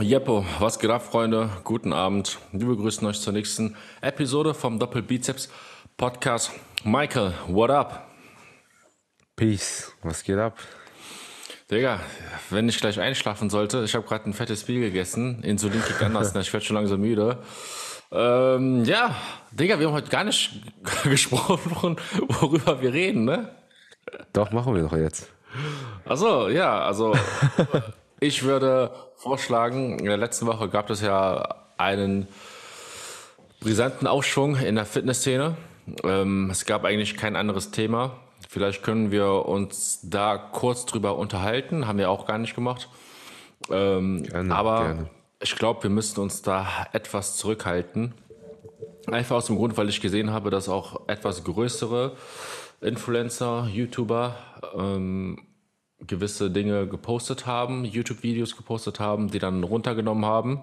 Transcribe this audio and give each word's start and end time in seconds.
Jeppo, 0.00 0.46
was 0.58 0.78
geht 0.78 0.90
ab, 0.90 1.02
Freunde? 1.02 1.50
Guten 1.62 1.92
Abend. 1.92 2.38
Wir 2.52 2.66
begrüßen 2.66 3.06
euch 3.06 3.20
zur 3.20 3.34
nächsten 3.34 3.76
Episode 4.00 4.54
vom 4.54 4.78
Doppelbizeps 4.78 5.50
Podcast. 5.98 6.52
Michael, 6.84 7.34
what 7.48 7.70
up? 7.70 8.06
Peace, 9.36 9.92
was 10.02 10.22
geht 10.22 10.38
ab? 10.38 10.56
Digga, 11.70 12.00
wenn 12.48 12.66
ich 12.70 12.78
gleich 12.78 12.98
einschlafen 12.98 13.50
sollte, 13.50 13.84
ich 13.84 13.94
habe 13.94 14.06
gerade 14.06 14.24
ein 14.30 14.32
fettes 14.32 14.64
Bier 14.64 14.80
gegessen, 14.80 15.42
Insulin 15.42 15.82
kickt 15.84 16.02
anders, 16.02 16.32
ne? 16.32 16.40
ich 16.40 16.52
werde 16.52 16.64
schon 16.64 16.76
langsam 16.76 17.02
müde. 17.02 17.36
Ähm, 18.10 18.84
ja, 18.84 19.14
Digga, 19.52 19.78
wir 19.78 19.88
haben 19.88 19.94
heute 19.94 20.10
gar 20.10 20.24
nicht 20.24 20.62
gesprochen, 21.04 21.96
worüber 22.26 22.80
wir 22.80 22.94
reden, 22.94 23.26
ne? 23.26 23.54
Doch, 24.32 24.50
machen 24.50 24.74
wir 24.74 24.82
doch 24.82 24.96
jetzt. 24.96 25.28
Achso, 26.06 26.48
ja, 26.48 26.84
also 26.84 27.14
ich 28.20 28.42
würde 28.42 28.90
vorschlagen, 29.16 29.98
in 29.98 30.04
der 30.04 30.16
letzten 30.16 30.46
Woche 30.46 30.68
gab 30.68 30.90
es 30.90 31.00
ja 31.00 31.56
einen 31.76 32.28
brisanten 33.60 34.06
Aufschwung 34.06 34.56
in 34.56 34.76
der 34.76 34.84
Fitnessszene. 34.84 35.56
Ähm, 36.04 36.50
es 36.50 36.66
gab 36.66 36.84
eigentlich 36.84 37.16
kein 37.16 37.36
anderes 37.36 37.70
Thema. 37.70 38.16
Vielleicht 38.48 38.82
können 38.82 39.10
wir 39.10 39.46
uns 39.46 40.00
da 40.02 40.36
kurz 40.36 40.86
drüber 40.86 41.16
unterhalten. 41.16 41.86
Haben 41.86 41.98
wir 41.98 42.10
auch 42.10 42.26
gar 42.26 42.38
nicht 42.38 42.54
gemacht. 42.54 42.88
Ähm, 43.70 44.22
gerne, 44.24 44.54
aber 44.54 44.84
gerne. 44.84 45.10
ich 45.40 45.56
glaube, 45.56 45.82
wir 45.82 45.90
müssten 45.90 46.20
uns 46.20 46.42
da 46.42 46.66
etwas 46.92 47.36
zurückhalten. 47.36 48.14
Einfach 49.06 49.36
aus 49.36 49.46
dem 49.46 49.56
Grund, 49.56 49.76
weil 49.76 49.88
ich 49.88 50.00
gesehen 50.00 50.30
habe, 50.30 50.50
dass 50.50 50.68
auch 50.68 51.08
etwas 51.08 51.44
größere 51.44 52.16
Influencer, 52.80 53.68
YouTuber 53.70 54.36
ähm, 54.76 55.38
gewisse 56.06 56.50
Dinge 56.50 56.86
gepostet 56.86 57.46
haben, 57.46 57.84
YouTube-Videos 57.84 58.56
gepostet 58.56 59.00
haben, 59.00 59.30
die 59.30 59.38
dann 59.38 59.64
runtergenommen 59.64 60.24
haben. 60.24 60.62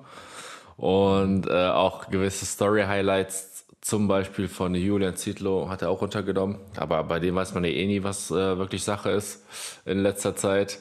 Und 0.78 1.48
äh, 1.48 1.70
auch 1.70 2.10
gewisse 2.10 2.46
Story-Highlights, 2.46 3.66
zum 3.82 4.08
Beispiel 4.08 4.48
von 4.48 4.76
Julian 4.76 5.16
Zietlow, 5.16 5.70
hat 5.70 5.82
er 5.82 5.90
auch 5.90 6.02
runtergenommen. 6.02 6.58
Aber 6.76 7.04
bei 7.04 7.20
dem 7.20 7.36
weiß 7.36 7.54
man 7.54 7.64
ja 7.64 7.72
eh 7.72 7.88
nie, 7.88 8.04
was 8.04 8.32
äh, 8.32 8.58
wirklich 8.58 8.84
Sache 8.84 9.12
ist 9.12 9.46
in 9.86 10.00
letzter 10.00 10.36
Zeit. 10.36 10.80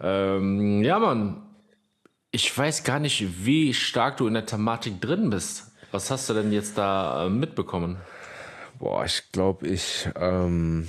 Ähm, 0.00 0.82
ja, 0.82 0.98
Mann, 0.98 1.42
ich 2.30 2.56
weiß 2.56 2.84
gar 2.84 2.98
nicht, 2.98 3.44
wie 3.44 3.74
stark 3.74 4.16
du 4.16 4.26
in 4.26 4.34
der 4.34 4.46
Thematik 4.46 5.00
drin 5.00 5.30
bist. 5.30 5.72
Was 5.92 6.10
hast 6.10 6.28
du 6.30 6.34
denn 6.34 6.52
jetzt 6.52 6.78
da 6.78 7.26
äh, 7.26 7.30
mitbekommen? 7.30 7.98
Boah, 8.78 9.04
ich 9.04 9.30
glaube, 9.30 9.68
ich 9.68 10.08
ähm, 10.16 10.88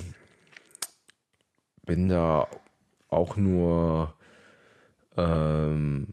bin 1.84 2.08
da 2.08 2.48
auch 3.14 3.36
nur 3.36 4.14
ähm, 5.16 6.08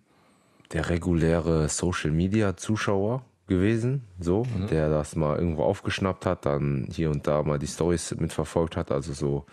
der 0.73 0.89
reguläre 0.89 1.67
Social 1.69 2.11
Media 2.11 2.55
Zuschauer 2.55 3.25
gewesen, 3.47 4.07
so, 4.19 4.43
mhm. 4.43 4.67
der 4.67 4.89
das 4.89 5.15
mal 5.15 5.37
irgendwo 5.37 5.63
aufgeschnappt 5.63 6.25
hat, 6.25 6.45
dann 6.45 6.87
hier 6.91 7.09
und 7.09 7.27
da 7.27 7.43
mal 7.43 7.59
die 7.59 7.67
Stories 7.67 8.15
mitverfolgt 8.15 8.77
hat, 8.77 8.91
also 8.91 9.13
so 9.13 9.45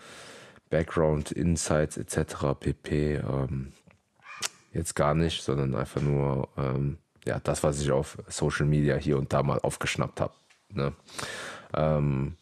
Background, 0.69 1.31
Insights 1.31 1.97
etc. 1.97 2.55
pp. 2.59 3.15
Ähm, 3.15 3.73
jetzt 4.71 4.95
gar 4.95 5.15
nicht, 5.15 5.43
sondern 5.43 5.75
einfach 5.75 6.01
nur 6.01 6.47
ähm, 6.57 6.97
ja 7.25 7.39
das, 7.43 7.63
was 7.63 7.81
ich 7.81 7.91
auf 7.91 8.17
Social 8.27 8.65
Media 8.65 8.95
hier 8.95 9.17
und 9.17 9.33
da 9.33 9.43
mal 9.43 9.59
aufgeschnappt 9.59 10.21
habe. 10.21 10.33
Ne? 10.73 10.93
Ähm, 11.73 12.35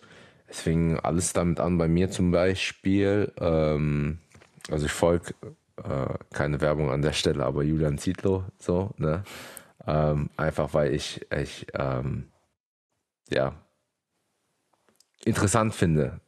es 0.47 0.61
fing 0.61 0.97
alles 0.99 1.33
damit 1.33 1.59
an 1.59 1.77
bei 1.77 1.87
mir 1.87 2.09
zum 2.09 2.31
Beispiel. 2.31 3.31
Ähm, 3.39 4.19
also 4.69 4.85
ich 4.85 4.91
folge 4.91 5.33
äh, 5.83 6.13
keine 6.33 6.61
Werbung 6.61 6.91
an 6.91 7.01
der 7.01 7.13
Stelle, 7.13 7.45
aber 7.45 7.63
Julian 7.63 7.97
Zietlow 7.97 8.43
so, 8.57 8.91
ne? 8.97 9.23
Ähm, 9.85 10.29
einfach 10.35 10.73
weil 10.73 10.93
ich, 10.93 11.25
ich 11.31 11.67
ähm, 11.73 12.25
ja, 13.29 13.53
interessant 15.23 15.73
finde, 15.73 16.19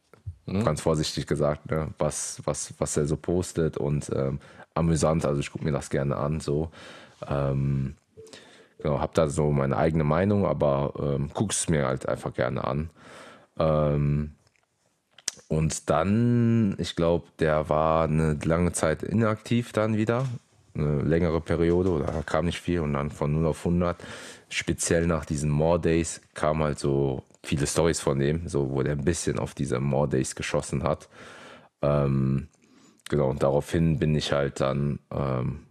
mhm. 0.46 0.64
ganz 0.64 0.80
vorsichtig 0.80 1.26
gesagt, 1.26 1.70
ne? 1.70 1.92
was, 1.98 2.40
was, 2.44 2.72
was 2.78 2.96
er 2.96 3.06
so 3.06 3.16
postet 3.16 3.76
und 3.76 4.10
ähm, 4.14 4.40
amüsant, 4.74 5.24
also 5.24 5.40
ich 5.40 5.50
gucke 5.50 5.64
mir 5.64 5.72
das 5.72 5.90
gerne 5.90 6.16
an, 6.16 6.40
so. 6.40 6.70
Ähm, 7.28 7.96
genau, 8.78 9.00
habe 9.00 9.12
da 9.14 9.28
so 9.28 9.50
meine 9.50 9.76
eigene 9.76 10.04
Meinung, 10.04 10.46
aber 10.46 10.94
ähm, 10.98 11.32
gucke 11.34 11.52
es 11.52 11.68
mir 11.68 11.86
halt 11.86 12.08
einfach 12.08 12.32
gerne 12.32 12.64
an. 12.64 12.90
Und 15.50 15.90
dann, 15.90 16.76
ich 16.78 16.94
glaube, 16.94 17.26
der 17.40 17.68
war 17.68 18.04
eine 18.04 18.38
lange 18.44 18.70
Zeit 18.70 19.02
inaktiv 19.02 19.72
dann 19.72 19.96
wieder, 19.96 20.28
eine 20.74 21.02
längere 21.02 21.40
Periode, 21.40 22.04
da 22.06 22.22
kam 22.22 22.44
nicht 22.44 22.60
viel 22.60 22.78
und 22.78 22.92
dann 22.92 23.10
von 23.10 23.32
0 23.32 23.46
auf 23.46 23.66
100, 23.66 24.00
speziell 24.48 25.08
nach 25.08 25.24
diesen 25.24 25.50
More 25.50 25.80
Days, 25.80 26.20
kam 26.34 26.62
halt 26.62 26.78
so 26.78 27.24
viele 27.42 27.66
Stories 27.66 27.98
von 27.98 28.20
dem, 28.20 28.46
so 28.46 28.70
wo 28.70 28.84
der 28.84 28.92
ein 28.92 29.04
bisschen 29.04 29.40
auf 29.40 29.54
diese 29.54 29.80
More 29.80 30.08
Days 30.08 30.36
geschossen 30.36 30.84
hat. 30.84 31.08
Ähm, 31.82 32.46
genau, 33.08 33.30
und 33.30 33.42
daraufhin 33.42 33.98
bin 33.98 34.14
ich 34.14 34.30
halt 34.30 34.60
dann 34.60 35.00
ähm, 35.10 35.66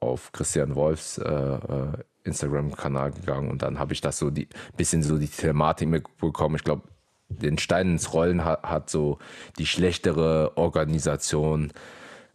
auf 0.00 0.32
Christian 0.32 0.74
Wolfs 0.74 1.16
äh, 1.18 1.30
äh, 1.30 1.92
Instagram-Kanal 2.24 3.12
gegangen 3.12 3.50
und 3.50 3.62
dann 3.62 3.78
habe 3.78 3.92
ich 3.92 4.00
das 4.00 4.18
so 4.18 4.30
die 4.30 4.48
bisschen 4.76 5.04
so 5.04 5.16
die 5.16 5.28
Thematik 5.28 5.88
mitbekommen. 5.88 6.56
Ich 6.56 6.64
glaube, 6.64 6.82
den 7.30 7.58
Stein 7.58 7.92
ins 7.92 8.12
Rollen 8.12 8.44
hat, 8.44 8.62
hat 8.62 8.90
so 8.90 9.18
die 9.58 9.66
schlechtere 9.66 10.56
Organisation 10.56 11.72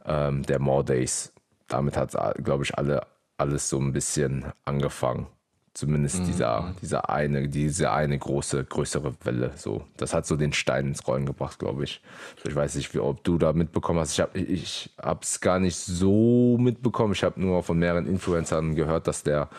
ähm, 0.06 0.44
der 0.44 0.60
More 0.60 0.84
Days. 0.84 1.34
Damit 1.68 1.98
hat, 1.98 2.16
glaube 2.44 2.64
ich, 2.64 2.78
alle, 2.78 3.06
alles 3.38 3.70
so 3.70 3.80
ein 3.80 3.92
bisschen 3.92 4.46
angefangen. 4.64 5.28
Zumindest 5.76 6.22
mhm. 6.22 6.26
dieser, 6.28 6.74
dieser 6.82 7.10
eine, 7.10 7.50
diese 7.50 7.92
eine 7.92 8.18
große, 8.18 8.64
größere 8.64 9.14
Welle. 9.26 9.52
So, 9.58 9.84
das 9.98 10.14
hat 10.14 10.26
so 10.26 10.38
den 10.38 10.54
Stein 10.54 10.88
ins 10.88 11.06
Rollen 11.06 11.26
gebracht, 11.26 11.60
glaube 11.60 11.84
ich. 11.84 12.02
Ich 12.46 12.56
weiß 12.56 12.76
nicht, 12.76 12.94
wie, 12.94 13.00
ob 13.00 13.26
du 13.26 13.38
da 13.38 13.52
mitbekommen 13.52 14.00
hast. 14.00 14.14
Ich 14.14 14.22
habe 14.22 14.40
ich 14.40 14.90
es 15.22 15.42
gar 15.42 15.60
nicht 15.60 15.76
so 15.76 16.58
mitbekommen. 16.58 17.12
Ich 17.12 17.26
habe 17.26 17.42
nur 17.42 17.62
von 17.62 17.78
mehreren 17.78 18.08
Influencern 18.08 18.76
gehört, 18.76 19.08
dass 19.08 19.24
der 19.24 19.50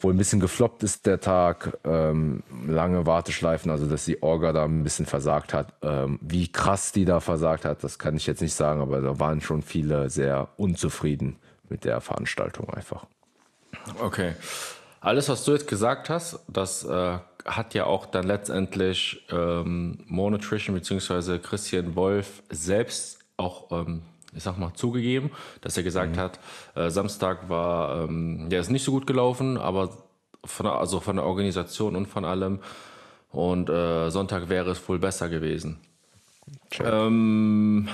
wohl 0.00 0.12
ein 0.12 0.18
bisschen 0.18 0.40
gefloppt 0.40 0.82
ist 0.82 1.06
der 1.06 1.20
Tag, 1.20 1.78
ähm, 1.84 2.42
lange 2.66 3.06
Warteschleifen, 3.06 3.70
also 3.70 3.86
dass 3.86 4.04
die 4.04 4.22
Orga 4.22 4.52
da 4.52 4.64
ein 4.64 4.82
bisschen 4.82 5.06
versagt 5.06 5.54
hat. 5.54 5.72
Ähm, 5.82 6.18
wie 6.20 6.50
krass 6.50 6.92
die 6.92 7.04
da 7.04 7.20
versagt 7.20 7.64
hat, 7.64 7.82
das 7.82 7.98
kann 7.98 8.16
ich 8.16 8.26
jetzt 8.26 8.42
nicht 8.42 8.54
sagen, 8.54 8.80
aber 8.80 9.00
da 9.00 9.18
waren 9.18 9.40
schon 9.40 9.62
viele 9.62 10.10
sehr 10.10 10.48
unzufrieden 10.56 11.36
mit 11.68 11.84
der 11.84 12.00
Veranstaltung 12.00 12.68
einfach. 12.70 13.06
Okay. 14.00 14.34
Alles, 15.00 15.28
was 15.28 15.44
du 15.44 15.52
jetzt 15.52 15.68
gesagt 15.68 16.10
hast, 16.10 16.40
das 16.48 16.84
äh, 16.84 17.18
hat 17.44 17.74
ja 17.74 17.84
auch 17.84 18.06
dann 18.06 18.26
letztendlich 18.26 19.24
ähm, 19.30 19.98
Monotrition 20.06 20.74
bzw. 20.74 21.38
Christian 21.38 21.94
Wolf 21.94 22.42
selbst 22.50 23.20
auch 23.36 23.70
ähm, 23.70 24.02
ich 24.36 24.42
sag 24.42 24.58
mal, 24.58 24.72
zugegeben, 24.74 25.30
dass 25.62 25.76
er 25.76 25.82
gesagt 25.82 26.16
mhm. 26.16 26.20
hat, 26.20 26.38
äh, 26.74 26.90
Samstag 26.90 27.48
war, 27.48 28.04
ähm, 28.04 28.48
der 28.50 28.60
ist 28.60 28.70
nicht 28.70 28.84
so 28.84 28.92
gut 28.92 29.06
gelaufen, 29.06 29.56
aber 29.56 29.90
von, 30.44 30.66
also 30.66 31.00
von 31.00 31.16
der 31.16 31.24
Organisation 31.24 31.96
und 31.96 32.06
von 32.06 32.24
allem. 32.24 32.60
Und 33.30 33.68
äh, 33.68 34.10
Sonntag 34.10 34.48
wäre 34.48 34.70
es 34.70 34.88
wohl 34.88 34.98
besser 34.98 35.28
gewesen. 35.28 35.78
Ähm, 36.80 37.88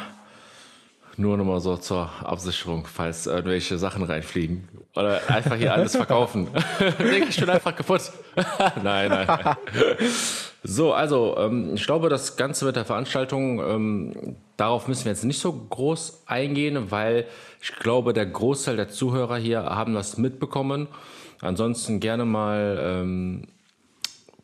nur 1.17 1.37
nochmal 1.37 1.61
so 1.61 1.77
zur 1.77 2.11
Absicherung, 2.23 2.87
falls 2.87 3.27
irgendwelche 3.27 3.79
Sachen 3.79 4.03
reinfliegen. 4.03 4.69
Oder 4.95 5.21
einfach 5.29 5.57
hier 5.57 5.73
alles 5.73 5.97
verkaufen. 5.97 6.49
Denke 6.99 7.29
ich 7.29 7.35
schon 7.35 7.51
einfach 7.51 7.75
kaputt. 7.75 8.13
nein, 8.83 9.09
nein, 9.09 9.27
nein. 9.27 9.57
So, 10.65 10.93
also 10.93 11.37
ähm, 11.39 11.75
ich 11.75 11.85
glaube, 11.85 12.09
das 12.09 12.37
Ganze 12.37 12.65
mit 12.65 12.77
der 12.77 12.85
Veranstaltung, 12.85 13.61
ähm, 13.61 14.37
darauf 14.57 14.87
müssen 14.87 15.05
wir 15.07 15.13
jetzt 15.13 15.25
nicht 15.25 15.41
so 15.41 15.53
groß 15.53 16.23
eingehen, 16.27 16.91
weil 16.91 17.27
ich 17.61 17.75
glaube, 17.77 18.13
der 18.13 18.27
Großteil 18.27 18.77
der 18.77 18.89
Zuhörer 18.89 19.37
hier 19.37 19.65
haben 19.65 19.95
das 19.95 20.19
mitbekommen. 20.19 20.89
Ansonsten 21.41 21.99
gerne 21.99 22.25
mal 22.25 22.79
ähm, 22.81 23.49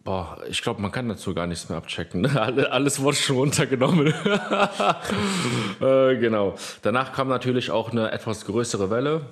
Boah, 0.08 0.38
ich 0.48 0.62
glaube, 0.62 0.80
man 0.80 0.90
kann 0.90 1.06
dazu 1.06 1.34
gar 1.34 1.46
nichts 1.46 1.68
mehr 1.68 1.76
abchecken. 1.76 2.24
Alles 2.38 3.02
wurde 3.02 3.18
schon 3.18 3.36
runtergenommen. 3.36 4.06
äh, 5.82 6.16
genau. 6.16 6.54
Danach 6.80 7.12
kam 7.12 7.28
natürlich 7.28 7.70
auch 7.70 7.90
eine 7.92 8.10
etwas 8.10 8.46
größere 8.46 8.88
Welle, 8.90 9.26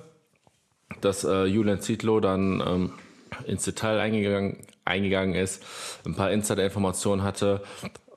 dass 1.01 1.23
äh, 1.23 1.45
Julian 1.45 1.81
Zietlow 1.81 2.19
dann 2.19 2.61
ähm, 2.63 2.93
ins 3.47 3.63
Detail 3.63 3.99
eingegangen, 3.99 4.67
eingegangen 4.87 5.35
ist, 5.35 5.63
ein 6.05 6.15
paar 6.15 6.31
Insider-Informationen 6.31 7.23
hatte. 7.23 7.63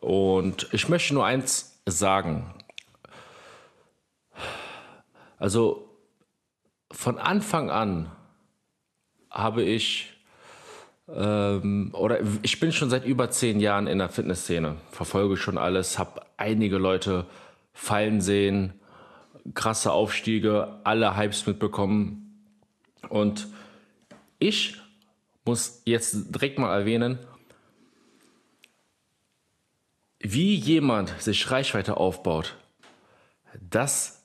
Und 0.00 0.69
ich 0.72 0.88
möchte 0.88 1.14
nur 1.14 1.26
eins 1.26 1.81
sagen. 1.87 2.55
Also 5.38 5.88
von 6.93 7.19
Anfang 7.19 7.70
an 7.70 8.11
habe 9.31 9.62
ich 9.62 10.11
ähm, 11.14 11.90
oder 11.93 12.19
ich 12.43 12.61
bin 12.61 12.72
schon 12.72 12.90
seit 12.90 13.05
über 13.05 13.31
zehn 13.31 13.61
Jahren 13.61 13.87
in 13.87 13.99
der 13.99 14.08
Fitnessszene, 14.08 14.76
verfolge 14.90 15.37
schon 15.37 15.58
alles, 15.58 15.99
habe 15.99 16.22
einige 16.37 16.78
Leute 16.78 17.26
fallen 17.72 18.20
sehen, 18.20 18.75
krasse 19.55 19.93
Aufstiege, 19.93 20.81
alle 20.84 21.17
Hypes 21.17 21.46
mitbekommen. 21.46 22.44
Und 23.08 23.49
ich 24.38 24.81
muss 25.44 25.82
jetzt 25.84 26.34
direkt 26.34 26.58
mal 26.58 26.76
erwähnen, 26.76 27.19
wie 30.19 30.54
jemand 30.54 31.14
sich 31.20 31.50
Reichweite 31.50 31.96
aufbaut, 31.96 32.56
das 33.58 34.22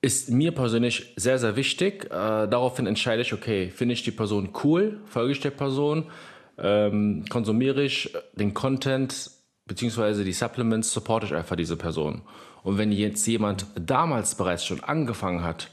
ist 0.00 0.30
mir 0.30 0.52
persönlich 0.52 1.12
sehr, 1.16 1.38
sehr 1.38 1.56
wichtig. 1.56 2.06
Äh, 2.06 2.08
daraufhin 2.08 2.86
entscheide 2.86 3.22
ich, 3.22 3.32
okay, 3.32 3.70
finde 3.70 3.94
ich 3.94 4.02
die 4.02 4.10
Person 4.10 4.50
cool, 4.64 5.00
folge 5.06 5.32
ich 5.32 5.40
der 5.40 5.50
Person, 5.50 6.10
ähm, 6.56 7.24
konsumiere 7.28 7.82
ich 7.82 8.12
den 8.34 8.54
Content 8.54 9.30
beziehungsweise 9.66 10.24
die 10.24 10.32
Supplements, 10.32 10.92
supporte 10.92 11.26
ich 11.26 11.34
einfach 11.34 11.56
diese 11.56 11.76
Person. 11.76 12.22
Und 12.62 12.78
wenn 12.78 12.90
jetzt 12.90 13.26
jemand 13.26 13.66
damals 13.76 14.34
bereits 14.34 14.64
schon 14.64 14.82
angefangen 14.82 15.42
hat, 15.42 15.70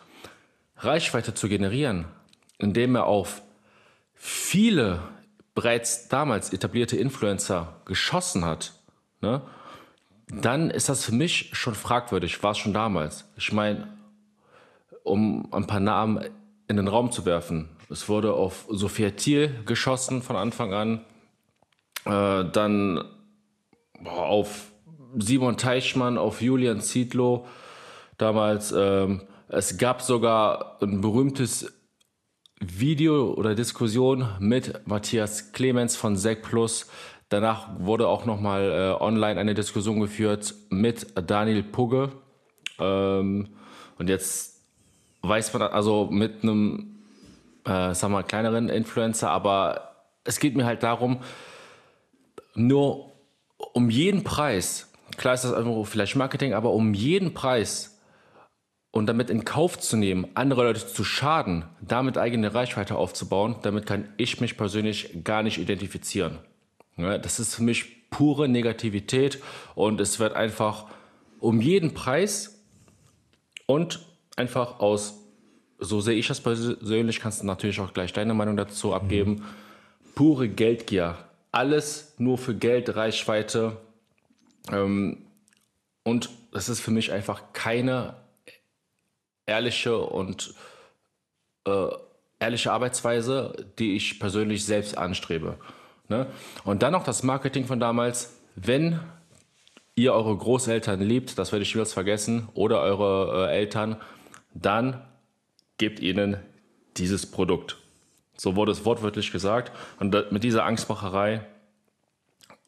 Reichweite 0.78 1.34
zu 1.34 1.48
generieren, 1.48 2.06
indem 2.60 2.96
er 2.96 3.06
auf 3.06 3.42
viele 4.16 5.02
bereits 5.54 6.08
damals 6.10 6.52
etablierte 6.52 6.98
Influencer 6.98 7.82
geschossen 7.86 8.44
hat, 8.44 8.74
ne, 9.22 9.42
dann 10.28 10.72
ist 10.72 10.90
das 10.90 11.06
für 11.06 11.14
mich 11.14 11.52
schon 11.54 11.76
fragwürdig, 11.76 12.42
war 12.42 12.52
es 12.52 12.58
schon 12.58 12.74
damals. 12.74 13.26
Ich 13.38 13.52
meine, 13.52 13.88
um 15.04 15.48
ein 15.54 15.68
paar 15.68 15.80
Namen 15.80 16.26
in 16.68 16.78
den 16.78 16.88
Raum 16.88 17.12
zu 17.12 17.26
werfen. 17.26 17.70
Es 17.90 18.10
wurde 18.10 18.34
auf 18.34 18.66
Sophia 18.70 19.12
Thiel 19.12 19.54
geschossen 19.66 20.24
von 20.24 20.36
Anfang 20.36 20.74
an. 20.74 21.06
Äh, 22.06 22.50
dann 22.52 23.04
boah, 24.00 24.26
auf 24.26 24.72
Simon 25.18 25.58
Teichmann, 25.58 26.18
auf 26.18 26.42
Julian 26.42 26.82
Zietlow 26.82 27.46
damals. 28.18 28.74
Ähm, 28.76 29.22
es 29.48 29.78
gab 29.78 30.02
sogar 30.02 30.78
ein 30.82 31.02
berühmtes 31.02 31.72
Video 32.68 33.34
oder 33.34 33.56
Diskussion 33.56 34.28
mit 34.40 34.88
Matthias 34.88 35.52
Clemens 35.52 35.96
von 35.96 36.16
Sec 36.16 36.42
Plus. 36.42 36.90
Danach 37.30 37.70
wurde 37.80 38.08
auch 38.08 38.26
nochmal 38.26 38.72
äh, 38.72 39.04
online 39.04 39.40
eine 39.40 39.54
Diskussion 39.54 40.00
geführt 40.00 40.54
mit 40.70 41.08
Daniel 41.30 41.64
Pugge. 41.64 42.12
Ähm, 42.80 43.50
und 43.98 44.10
jetzt 44.10 44.62
weiß 45.22 45.54
man, 45.54 45.64
also 45.64 46.08
mit 46.12 46.44
einem, 46.44 47.00
äh, 47.66 47.94
wir 47.94 48.10
mal, 48.10 48.24
kleineren 48.24 48.70
Influencer, 48.70 49.30
aber 49.30 49.96
es 50.24 50.40
geht 50.40 50.56
mir 50.56 50.66
halt 50.66 50.84
darum, 50.84 51.20
nur 52.54 53.12
um 53.74 53.90
jeden 53.90 54.24
Preis, 54.24 54.92
klar 55.18 55.34
ist 55.34 55.44
das 55.44 55.52
irgendwo 55.52 55.84
vielleicht 55.84 56.16
Marketing, 56.16 56.54
aber 56.54 56.72
um 56.72 56.94
jeden 56.94 57.34
Preis 57.34 57.95
und 58.96 59.08
damit 59.08 59.30
in 59.30 59.44
Kauf 59.44 59.78
zu 59.78 59.98
nehmen, 59.98 60.26
andere 60.36 60.64
Leute 60.64 60.88
zu 60.88 61.04
schaden, 61.04 61.66
damit 61.82 62.18
eigene 62.18 62.54
Reichweite 62.54 62.96
aufzubauen, 62.96 63.58
damit 63.62 63.86
kann 63.86 64.08
ich 64.16 64.40
mich 64.40 64.56
persönlich 64.56 65.22
gar 65.26 65.44
nicht 65.44 65.58
identifizieren. 65.58 66.38
Ja, 66.96 67.18
das 67.18 67.42
ist 67.42 67.56
für 67.56 67.64
mich 67.64 68.10
pure 68.10 68.48
Negativität 68.48 69.44
und 69.76 70.00
es 70.00 70.18
wird 70.20 70.34
einfach 70.38 70.86
um 71.42 71.60
jeden 71.60 71.94
Preis 71.94 72.64
und 73.66 74.00
einfach 74.38 74.80
aus, 74.80 75.16
so 75.78 76.00
sehe 76.00 76.16
ich 76.16 76.30
das 76.30 76.40
persönlich, 76.40 77.20
kannst 77.20 77.42
du 77.42 77.46
natürlich 77.46 77.82
auch 77.82 77.92
gleich 77.92 78.14
deine 78.14 78.34
Meinung 78.34 78.56
dazu 78.56 78.94
abgeben, 78.94 79.32
mhm. 79.32 79.44
pure 80.16 80.48
Geldgier. 80.48 81.18
Alles 81.52 82.14
nur 82.18 82.38
für 82.38 82.56
Geld, 82.56 82.96
Reichweite. 82.96 83.76
Ähm, 84.72 85.18
und 86.04 86.30
das 86.54 86.70
ist 86.70 86.80
für 86.80 86.92
mich 86.92 87.12
einfach 87.12 87.42
keine 87.52 88.16
ehrliche 89.46 89.98
und 89.98 90.54
äh, 91.66 91.88
ehrliche 92.40 92.72
Arbeitsweise, 92.72 93.66
die 93.80 93.96
ich 93.96 94.20
persönlich 94.20 94.66
selbst 94.66 94.98
anstrebe. 94.98 95.58
Ne? 96.08 96.28
Und 96.64 96.84
dann 96.84 96.92
noch 96.92 97.04
das 97.04 97.24
Marketing 97.24 97.66
von 97.66 97.80
damals. 97.80 98.40
Wenn 98.56 99.00
ihr 99.96 100.14
eure 100.14 100.36
Großeltern 100.36 101.02
liebt, 101.02 101.38
das 101.38 101.52
werde 101.52 101.64
ich 101.64 101.74
niemals 101.74 101.94
vergessen, 101.94 102.50
oder 102.54 102.82
eure 102.82 103.50
äh, 103.50 103.56
Eltern, 103.56 103.98
dann 104.54 105.02
gebt 105.78 106.00
ihnen 106.00 106.38
dieses 106.98 107.30
Produkt. 107.30 107.78
So 108.38 108.56
wurde 108.56 108.72
es 108.72 108.86
wortwörtlich 108.86 109.32
gesagt. 109.32 109.72
Und 110.00 110.32
mit 110.32 110.44
dieser 110.44 110.66
Angstmacherei 110.66 111.46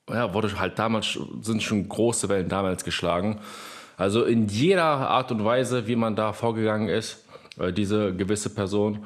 ja, 0.09 0.33
wurde 0.33 0.57
halt 0.59 0.79
damals, 0.79 1.19
sind 1.41 1.61
schon 1.61 1.87
große 1.87 2.29
Wellen 2.29 2.49
damals 2.49 2.83
geschlagen. 2.83 3.41
Also 3.97 4.23
in 4.23 4.47
jeder 4.47 4.83
Art 4.83 5.31
und 5.31 5.43
Weise, 5.43 5.87
wie 5.87 5.95
man 5.95 6.15
da 6.15 6.31
vorgegangen 6.31 6.87
ist, 6.87 7.25
äh, 7.59 7.73
diese 7.73 8.15
gewisse 8.15 8.53
Person, 8.53 9.05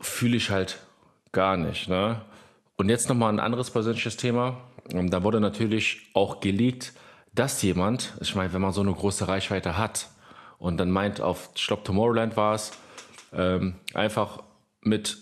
fühle 0.00 0.38
ich 0.38 0.50
halt 0.50 0.78
gar 1.30 1.56
nicht. 1.56 1.88
Ne? 1.88 2.22
Und 2.76 2.88
jetzt 2.88 3.08
nochmal 3.10 3.32
ein 3.32 3.38
anderes 3.38 3.70
persönliches 3.70 4.16
Thema. 4.16 4.56
Da 4.88 5.22
wurde 5.22 5.40
natürlich 5.40 6.08
auch 6.14 6.40
geleakt, 6.40 6.94
dass 7.34 7.62
jemand, 7.62 8.14
ich 8.20 8.34
meine, 8.34 8.52
wenn 8.52 8.62
man 8.62 8.72
so 8.72 8.80
eine 8.80 8.92
große 8.92 9.28
Reichweite 9.28 9.76
hat, 9.76 10.08
und 10.58 10.76
dann 10.76 10.90
meint 10.90 11.20
auf 11.20 11.50
Stop 11.54 11.84
Tomorrowland 11.84 12.36
war 12.36 12.54
es, 12.54 12.72
ähm, 13.32 13.76
einfach 13.94 14.42
mit 14.82 15.18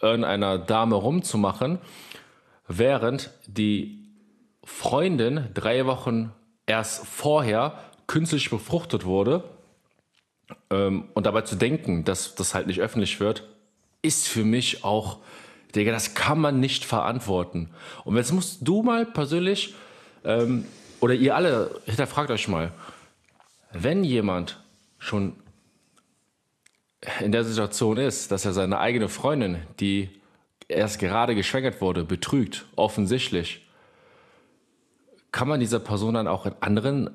irgendeiner 0.00 0.58
Dame 0.58 0.94
rumzumachen, 0.94 1.78
während 2.68 3.30
die 3.46 4.08
Freundin 4.64 5.48
drei 5.52 5.86
Wochen 5.86 6.32
erst 6.66 7.06
vorher 7.06 7.78
künstlich 8.06 8.50
befruchtet 8.50 9.04
wurde. 9.04 9.44
Ähm, 10.70 11.08
und 11.14 11.26
dabei 11.26 11.42
zu 11.42 11.56
denken, 11.56 12.04
dass 12.04 12.34
das 12.34 12.54
halt 12.54 12.66
nicht 12.66 12.80
öffentlich 12.80 13.20
wird, 13.20 13.48
ist 14.02 14.28
für 14.28 14.44
mich 14.44 14.84
auch, 14.84 15.18
Digga, 15.74 15.92
das 15.92 16.14
kann 16.14 16.38
man 16.38 16.60
nicht 16.60 16.84
verantworten. 16.84 17.70
Und 18.04 18.16
jetzt 18.16 18.32
musst 18.32 18.58
du 18.60 18.82
mal 18.82 19.06
persönlich, 19.06 19.74
ähm, 20.24 20.66
oder 21.00 21.14
ihr 21.14 21.34
alle, 21.34 21.80
hinterfragt 21.86 22.30
euch 22.30 22.48
mal, 22.48 22.72
wenn 23.72 24.04
jemand 24.04 24.60
schon 24.98 25.34
in 27.20 27.32
der 27.32 27.44
Situation 27.44 27.96
ist, 27.96 28.30
dass 28.30 28.44
er 28.44 28.52
seine 28.52 28.78
eigene 28.78 29.08
Freundin, 29.08 29.58
die 29.80 30.10
erst 30.68 30.98
gerade 30.98 31.34
geschwängert 31.34 31.80
wurde, 31.80 32.04
betrügt, 32.04 32.66
offensichtlich, 32.76 33.61
kann 35.32 35.48
man 35.48 35.60
dieser 35.60 35.80
Person 35.80 36.14
dann 36.14 36.28
auch 36.28 36.46
in 36.46 36.54
anderen 36.60 37.10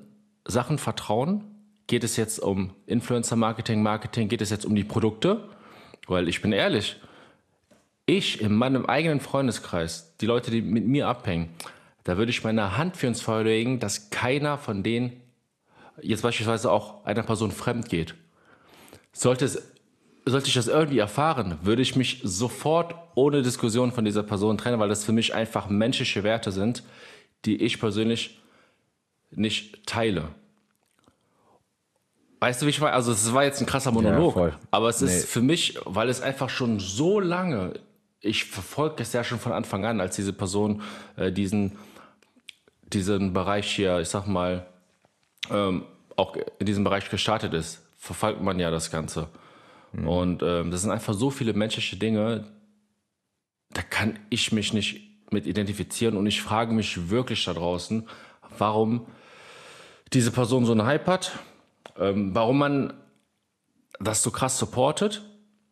Sachen 0.45 0.79
vertrauen? 0.79 1.43
Geht 1.85 2.03
es 2.03 2.17
jetzt 2.17 2.39
um 2.39 2.73
Influencer-Marketing, 2.87 3.81
Marketing? 3.81 4.27
Geht 4.27 4.41
es 4.41 4.49
jetzt 4.49 4.65
um 4.65 4.75
die 4.75 4.83
Produkte? 4.83 5.47
Weil 6.07 6.27
ich 6.27 6.41
bin 6.41 6.51
ehrlich, 6.51 6.99
ich 8.05 8.41
in 8.41 8.53
meinem 8.53 8.85
eigenen 8.85 9.19
Freundeskreis, 9.19 10.15
die 10.19 10.25
Leute, 10.25 10.51
die 10.51 10.61
mit 10.61 10.85
mir 10.85 11.07
abhängen, 11.07 11.49
da 12.03 12.17
würde 12.17 12.31
ich 12.31 12.43
meine 12.43 12.77
Hand 12.77 12.97
für 12.97 13.07
ins 13.07 13.21
Feuer 13.21 13.77
dass 13.77 14.09
keiner 14.09 14.57
von 14.57 14.81
denen 14.81 15.21
jetzt 16.01 16.23
beispielsweise 16.23 16.71
auch 16.71 17.03
einer 17.05 17.23
Person 17.23 17.51
fremd 17.51 17.89
geht, 17.89 18.15
sollte, 19.11 19.45
es, 19.45 19.73
sollte 20.25 20.47
ich 20.47 20.53
das 20.53 20.67
irgendwie 20.67 20.99
erfahren, 20.99 21.57
würde 21.63 21.81
ich 21.81 21.95
mich 21.95 22.21
sofort 22.23 22.95
ohne 23.15 23.41
Diskussion 23.41 23.91
von 23.91 24.05
dieser 24.05 24.23
Person 24.23 24.57
trennen, 24.57 24.79
weil 24.79 24.89
das 24.89 25.03
für 25.03 25.11
mich 25.11 25.33
einfach 25.33 25.69
menschliche 25.69 26.23
Werte 26.23 26.51
sind, 26.51 26.83
die 27.47 27.55
ich 27.63 27.79
persönlich 27.79 28.39
nicht 29.31 29.85
teile. 29.87 30.29
Weißt 32.39 32.61
du, 32.61 32.67
wie 32.67 32.69
ich 32.69 32.79
meine? 32.79 32.93
Also, 32.93 33.11
es 33.11 33.33
war 33.33 33.43
jetzt 33.43 33.61
ein 33.61 33.65
krasser 33.65 33.91
Monolog, 33.91 34.35
ja, 34.35 34.59
aber 34.69 34.89
es 34.89 35.01
nee. 35.01 35.07
ist 35.07 35.27
für 35.27 35.41
mich, 35.41 35.79
weil 35.85 36.09
es 36.09 36.21
einfach 36.21 36.49
schon 36.49 36.79
so 36.79 37.19
lange, 37.19 37.73
ich 38.19 38.45
verfolge 38.45 39.01
es 39.01 39.13
ja 39.13 39.23
schon 39.23 39.39
von 39.39 39.53
Anfang 39.53 39.85
an, 39.85 39.99
als 39.99 40.15
diese 40.15 40.33
Person 40.33 40.83
äh, 41.15 41.31
diesen, 41.31 41.77
diesen 42.93 43.33
Bereich 43.33 43.71
hier, 43.75 43.99
ich 43.99 44.09
sag 44.09 44.27
mal, 44.27 44.67
ähm, 45.49 45.85
auch 46.15 46.35
in 46.59 46.65
diesem 46.65 46.83
Bereich 46.83 47.09
gestartet 47.09 47.53
ist, 47.53 47.81
verfolgt 47.97 48.41
man 48.41 48.59
ja 48.59 48.69
das 48.69 48.91
Ganze. 48.91 49.29
Mhm. 49.93 50.07
Und 50.07 50.43
ähm, 50.43 50.69
das 50.69 50.81
sind 50.81 50.91
einfach 50.91 51.13
so 51.13 51.31
viele 51.31 51.53
menschliche 51.53 51.95
Dinge, 51.95 52.45
da 53.71 53.81
kann 53.81 54.19
ich 54.29 54.51
mich 54.51 54.73
nicht 54.73 55.06
mit 55.31 55.45
identifizieren. 55.45 56.17
Und 56.17 56.27
ich 56.27 56.41
frage 56.41 56.73
mich 56.73 57.09
wirklich 57.09 57.43
da 57.45 57.53
draußen, 57.53 58.07
warum 58.57 59.05
diese 60.13 60.31
Person 60.31 60.65
so 60.65 60.71
einen 60.71 60.85
Hype 60.85 61.07
hat, 61.07 61.31
ähm, 61.97 62.33
warum 62.33 62.57
man 62.59 62.93
das 63.99 64.23
so 64.23 64.31
krass 64.31 64.57
supportet. 64.57 65.21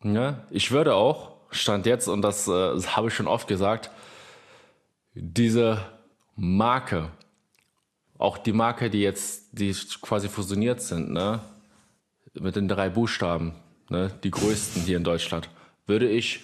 Ja, 0.02 0.44
ich 0.50 0.70
würde 0.70 0.94
auch, 0.94 1.36
Stand 1.50 1.86
jetzt, 1.86 2.08
und 2.08 2.22
das, 2.22 2.46
äh, 2.48 2.50
das 2.50 2.96
habe 2.96 3.08
ich 3.08 3.14
schon 3.14 3.28
oft 3.28 3.48
gesagt, 3.48 3.90
diese 5.14 5.80
Marke, 6.34 7.10
auch 8.18 8.38
die 8.38 8.52
Marke, 8.52 8.90
die 8.90 9.00
jetzt, 9.00 9.48
die 9.52 9.74
quasi 10.02 10.28
fusioniert 10.28 10.80
sind, 10.80 11.10
ne, 11.10 11.40
mit 12.34 12.56
den 12.56 12.68
drei 12.68 12.90
Buchstaben, 12.90 13.54
ne, 13.88 14.10
die 14.22 14.30
größten 14.30 14.82
hier 14.82 14.98
in 14.98 15.04
Deutschland, 15.04 15.48
würde 15.86 16.08
ich 16.08 16.40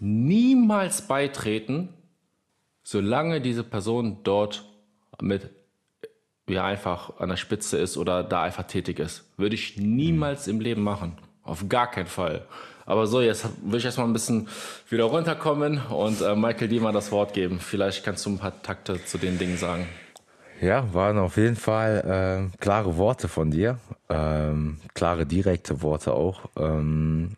niemals 0.00 1.06
beitreten, 1.06 1.90
solange 2.82 3.40
diese 3.40 3.64
Person 3.64 4.18
dort 4.22 4.64
mit 5.20 5.50
ja 6.48 6.64
einfach 6.64 7.18
an 7.18 7.28
der 7.28 7.36
Spitze 7.36 7.78
ist 7.78 7.96
oder 7.96 8.22
da 8.24 8.42
einfach 8.42 8.64
tätig 8.64 8.98
ist. 8.98 9.24
Würde 9.36 9.54
ich 9.54 9.76
niemals 9.76 10.48
im 10.48 10.60
Leben 10.60 10.82
machen. 10.82 11.16
Auf 11.42 11.68
gar 11.68 11.90
keinen 11.90 12.06
Fall. 12.06 12.46
Aber 12.84 13.06
so, 13.06 13.20
jetzt 13.20 13.46
will 13.64 13.78
ich 13.78 13.84
erstmal 13.84 14.06
ein 14.06 14.12
bisschen 14.12 14.48
wieder 14.88 15.04
runterkommen 15.04 15.80
und 15.86 16.20
äh, 16.20 16.34
Michael 16.34 16.68
dir 16.68 16.92
das 16.92 17.12
Wort 17.12 17.32
geben. 17.32 17.60
Vielleicht 17.60 18.04
kannst 18.04 18.26
du 18.26 18.30
ein 18.30 18.38
paar 18.38 18.60
Takte 18.62 19.04
zu 19.04 19.18
den 19.18 19.38
Dingen 19.38 19.56
sagen. 19.56 19.86
Ja, 20.60 20.92
waren 20.92 21.18
auf 21.18 21.36
jeden 21.36 21.56
Fall 21.56 22.50
äh, 22.52 22.56
klare 22.58 22.96
Worte 22.96 23.28
von 23.28 23.50
dir, 23.50 23.78
ähm, 24.08 24.78
klare 24.94 25.26
direkte 25.26 25.82
Worte 25.82 26.14
auch, 26.14 26.42
ähm, 26.56 27.36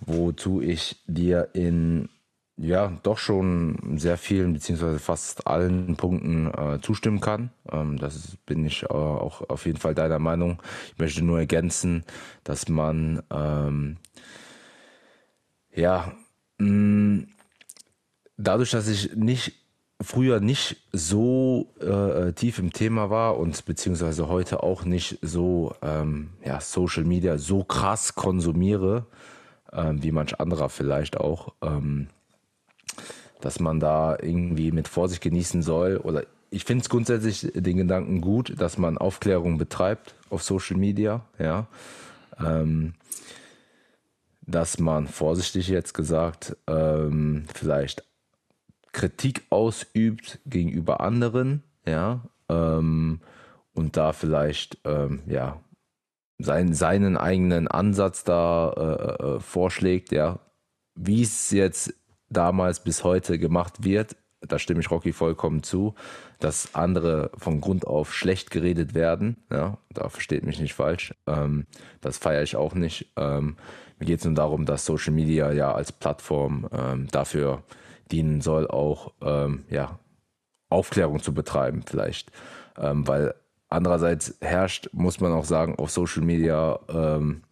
wozu 0.00 0.60
ich 0.60 0.96
dir 1.06 1.48
in 1.54 2.08
ja 2.56 2.92
doch 3.02 3.18
schon 3.18 3.98
sehr 3.98 4.18
vielen 4.18 4.52
beziehungsweise 4.52 4.98
fast 4.98 5.46
allen 5.46 5.96
Punkten 5.96 6.52
äh, 6.52 6.80
zustimmen 6.80 7.20
kann. 7.20 7.50
Ähm, 7.70 7.98
das 7.98 8.36
bin 8.46 8.64
ich 8.64 8.84
äh, 8.84 8.88
auch 8.88 9.48
auf 9.48 9.66
jeden 9.66 9.78
Fall 9.78 9.94
deiner 9.94 10.18
Meinung. 10.18 10.62
Ich 10.92 10.98
möchte 10.98 11.24
nur 11.24 11.38
ergänzen, 11.38 12.04
dass 12.44 12.68
man 12.68 13.22
ähm, 13.30 13.96
ja 15.74 16.12
mh, 16.58 17.24
dadurch, 18.36 18.70
dass 18.70 18.88
ich 18.88 19.14
nicht 19.14 19.54
früher 20.02 20.40
nicht 20.40 20.76
so 20.92 21.72
äh, 21.80 22.32
tief 22.32 22.58
im 22.58 22.72
Thema 22.72 23.10
war 23.10 23.38
und 23.38 23.64
beziehungsweise 23.64 24.28
heute 24.28 24.62
auch 24.62 24.84
nicht 24.84 25.18
so 25.22 25.74
ähm, 25.82 26.30
ja, 26.44 26.60
Social 26.60 27.04
Media 27.04 27.38
so 27.38 27.64
krass 27.64 28.14
konsumiere, 28.14 29.06
ähm, 29.72 30.02
wie 30.02 30.12
manch 30.12 30.40
anderer 30.40 30.68
vielleicht 30.68 31.16
auch, 31.18 31.54
ähm, 31.62 32.08
dass 33.42 33.60
man 33.60 33.80
da 33.80 34.16
irgendwie 34.20 34.72
mit 34.72 34.88
Vorsicht 34.88 35.22
genießen 35.22 35.62
soll. 35.62 35.98
Oder 35.98 36.24
ich 36.50 36.64
finde 36.64 36.82
es 36.82 36.88
grundsätzlich 36.88 37.52
den 37.54 37.76
Gedanken 37.76 38.20
gut, 38.20 38.54
dass 38.58 38.78
man 38.78 38.96
Aufklärung 38.96 39.58
betreibt 39.58 40.14
auf 40.30 40.42
Social 40.42 40.76
Media, 40.76 41.26
ja. 41.38 41.66
Ähm, 42.42 42.94
dass 44.44 44.78
man 44.78 45.06
vorsichtig 45.06 45.68
jetzt 45.68 45.92
gesagt 45.92 46.56
ähm, 46.66 47.44
vielleicht 47.54 48.04
Kritik 48.92 49.42
ausübt 49.50 50.40
gegenüber 50.46 51.00
anderen, 51.00 51.62
ja, 51.86 52.20
ähm, 52.48 53.20
und 53.74 53.96
da 53.96 54.12
vielleicht, 54.12 54.78
ähm, 54.84 55.22
ja, 55.26 55.60
sein, 56.38 56.74
seinen 56.74 57.16
eigenen 57.16 57.68
Ansatz 57.68 58.24
da 58.24 58.72
äh, 58.72 59.36
äh, 59.36 59.40
vorschlägt, 59.40 60.12
ja, 60.12 60.40
wie 60.94 61.22
es 61.22 61.50
jetzt 61.50 61.94
damals 62.32 62.82
bis 62.82 63.04
heute 63.04 63.38
gemacht 63.38 63.84
wird, 63.84 64.16
da 64.40 64.58
stimme 64.58 64.80
ich 64.80 64.90
Rocky 64.90 65.12
vollkommen 65.12 65.62
zu, 65.62 65.94
dass 66.40 66.74
andere 66.74 67.30
von 67.36 67.60
Grund 67.60 67.86
auf 67.86 68.12
schlecht 68.12 68.50
geredet 68.50 68.94
werden, 68.94 69.36
ja, 69.50 69.78
da 69.90 70.08
versteht 70.08 70.44
mich 70.44 70.58
nicht 70.60 70.74
falsch, 70.74 71.14
ähm, 71.26 71.66
das 72.00 72.18
feiere 72.18 72.42
ich 72.42 72.56
auch 72.56 72.74
nicht. 72.74 73.12
Ähm, 73.16 73.56
mir 73.98 74.06
geht 74.06 74.18
es 74.18 74.24
nur 74.24 74.34
darum, 74.34 74.66
dass 74.66 74.84
Social 74.84 75.12
Media 75.12 75.52
ja 75.52 75.72
als 75.72 75.92
Plattform 75.92 76.68
ähm, 76.72 77.08
dafür 77.12 77.62
dienen 78.10 78.40
soll, 78.40 78.66
auch 78.66 79.12
ähm, 79.22 79.64
ja, 79.70 79.98
Aufklärung 80.68 81.22
zu 81.22 81.32
betreiben, 81.32 81.84
vielleicht. 81.86 82.32
Ähm, 82.76 83.06
weil 83.06 83.34
andererseits 83.68 84.36
herrscht, 84.40 84.88
muss 84.92 85.20
man 85.20 85.32
auch 85.32 85.44
sagen, 85.44 85.76
auf 85.76 85.90
Social 85.90 86.22
Media 86.22 86.80
ähm, 86.88 87.42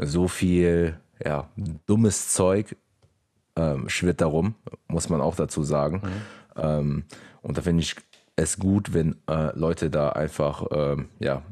so 0.00 0.28
viel 0.28 0.98
ja, 1.24 1.48
dummes 1.86 2.32
Zeug 2.32 2.76
ähm, 3.60 3.88
schwirrt 3.88 4.20
darum, 4.20 4.54
muss 4.88 5.08
man 5.08 5.20
auch 5.20 5.36
dazu 5.36 5.62
sagen. 5.62 6.02
Mhm. 6.04 6.62
Ähm, 6.62 7.04
und 7.42 7.58
da 7.58 7.62
finde 7.62 7.82
ich 7.82 7.96
es 8.36 8.58
gut, 8.58 8.94
wenn 8.94 9.16
äh, 9.28 9.56
Leute 9.56 9.90
da 9.90 10.10
einfach 10.10 10.66
ähm, 10.72 11.08
ja, 11.18 11.42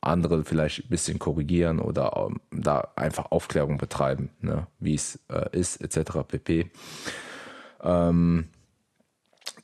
andere 0.00 0.44
vielleicht 0.44 0.84
ein 0.84 0.88
bisschen 0.88 1.18
korrigieren 1.18 1.80
oder 1.80 2.12
ähm, 2.16 2.40
da 2.50 2.88
einfach 2.96 3.30
Aufklärung 3.30 3.78
betreiben, 3.78 4.30
ne? 4.40 4.66
wie 4.78 4.94
es 4.94 5.18
äh, 5.28 5.48
ist, 5.52 5.82
etc. 5.82 6.18
pp. 6.26 6.70
Ähm, 7.82 8.48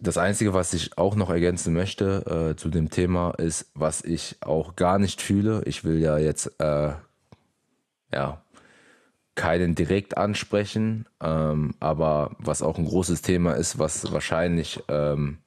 das 0.01 0.19
Einzige, 0.19 0.53
was 0.53 0.75
ich 0.75 0.99
auch 0.99 1.15
noch 1.15 1.31
ergänzen 1.31 1.73
möchte 1.73 2.51
äh, 2.51 2.57
zu 2.57 2.71
dem 2.71 2.91
Thema, 2.91 3.31
ist, 3.39 3.71
was 3.75 4.03
ich 4.03 4.37
auch 4.41 4.75
gar 4.75 4.99
nicht 4.99 5.23
fühle. 5.23 5.63
Ich 5.65 5.85
will 5.85 6.01
ja 6.01 6.19
jetzt 6.19 6.61
äh, 6.61 6.93
ja, 8.13 8.42
keinen 9.35 9.75
direkt 9.75 10.17
ansprechen, 10.19 11.07
ähm, 11.23 11.75
aber 11.81 12.37
was 12.39 12.63
auch 12.63 12.79
ein 12.79 12.85
großes 12.85 13.23
Thema 13.23 13.53
ist, 13.53 13.79
was 13.79 14.13
wahrscheinlich 14.13 14.83
ähm, 14.89 15.39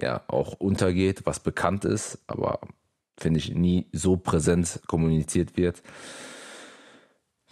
ja 0.00 0.22
auch 0.26 0.54
untergeht, 0.54 1.24
was 1.24 1.38
bekannt 1.38 1.84
ist, 1.84 2.18
aber 2.26 2.60
finde 3.18 3.38
ich 3.38 3.54
nie 3.54 3.86
so 3.92 4.16
präsent 4.16 4.80
kommuniziert 4.88 5.56
wird. 5.56 5.82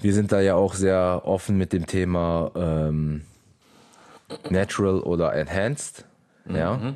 Wir 0.01 0.15
sind 0.15 0.33
da 0.33 0.41
ja 0.41 0.55
auch 0.55 0.75
sehr 0.75 1.23
offen 1.25 1.57
mit 1.57 1.73
dem 1.73 1.87
Thema 1.87 2.51
ähm, 2.57 3.23
Natural 4.49 5.01
oder 5.01 5.35
Enhanced. 5.35 6.05
Mhm. 6.47 6.57
Ja. 6.57 6.95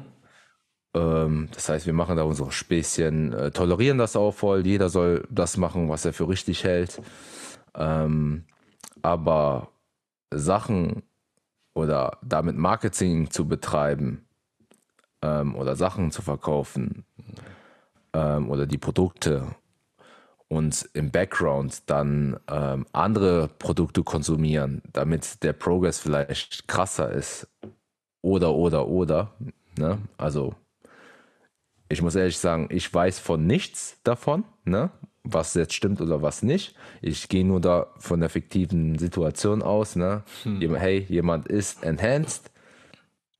Ähm, 0.94 1.48
das 1.52 1.68
heißt, 1.68 1.86
wir 1.86 1.92
machen 1.92 2.16
da 2.16 2.22
unsere 2.22 2.50
Späßchen, 2.50 3.32
äh, 3.32 3.50
tolerieren 3.50 3.98
das 3.98 4.16
auch 4.16 4.32
voll. 4.32 4.66
Jeder 4.66 4.88
soll 4.88 5.26
das 5.30 5.56
machen, 5.56 5.88
was 5.88 6.04
er 6.04 6.12
für 6.12 6.28
richtig 6.28 6.64
hält. 6.64 7.00
Ähm, 7.76 8.44
aber 9.04 9.68
Sachen 10.32 11.02
oder 11.74 12.18
damit 12.22 12.56
Marketing 12.56 13.30
zu 13.30 13.46
betreiben 13.46 14.26
ähm, 15.20 15.54
oder 15.56 15.76
Sachen 15.76 16.10
zu 16.10 16.22
verkaufen 16.22 17.04
ähm, 18.14 18.50
oder 18.50 18.66
die 18.66 18.78
Produkte 18.78 19.54
und 20.48 20.88
im 20.94 21.10
Background 21.10 21.82
dann 21.90 22.40
ähm, 22.48 22.86
andere 22.92 23.48
Produkte 23.48 24.02
konsumieren, 24.02 24.80
damit 24.92 25.42
der 25.42 25.52
Progress 25.52 25.98
vielleicht 25.98 26.66
krasser 26.66 27.10
ist. 27.10 27.46
Oder, 28.22 28.54
oder, 28.54 28.88
oder. 28.88 29.34
Ne? 29.78 29.98
Also, 30.16 30.54
ich 31.90 32.00
muss 32.00 32.14
ehrlich 32.14 32.38
sagen, 32.38 32.68
ich 32.70 32.92
weiß 32.92 33.18
von 33.18 33.46
nichts 33.46 34.00
davon, 34.02 34.44
ne? 34.64 34.90
Was 35.24 35.54
jetzt 35.54 35.72
stimmt 35.72 36.00
oder 36.00 36.22
was 36.22 36.42
nicht. 36.42 36.76
Ich 37.00 37.28
gehe 37.28 37.44
nur 37.44 37.60
da 37.60 37.86
von 37.98 38.20
der 38.20 38.28
fiktiven 38.28 38.98
Situation 38.98 39.62
aus. 39.62 39.96
Ne? 39.96 40.22
Hm. 40.42 40.74
Hey, 40.76 41.06
jemand 41.08 41.48
ist 41.48 41.82
enhanced, 41.82 42.50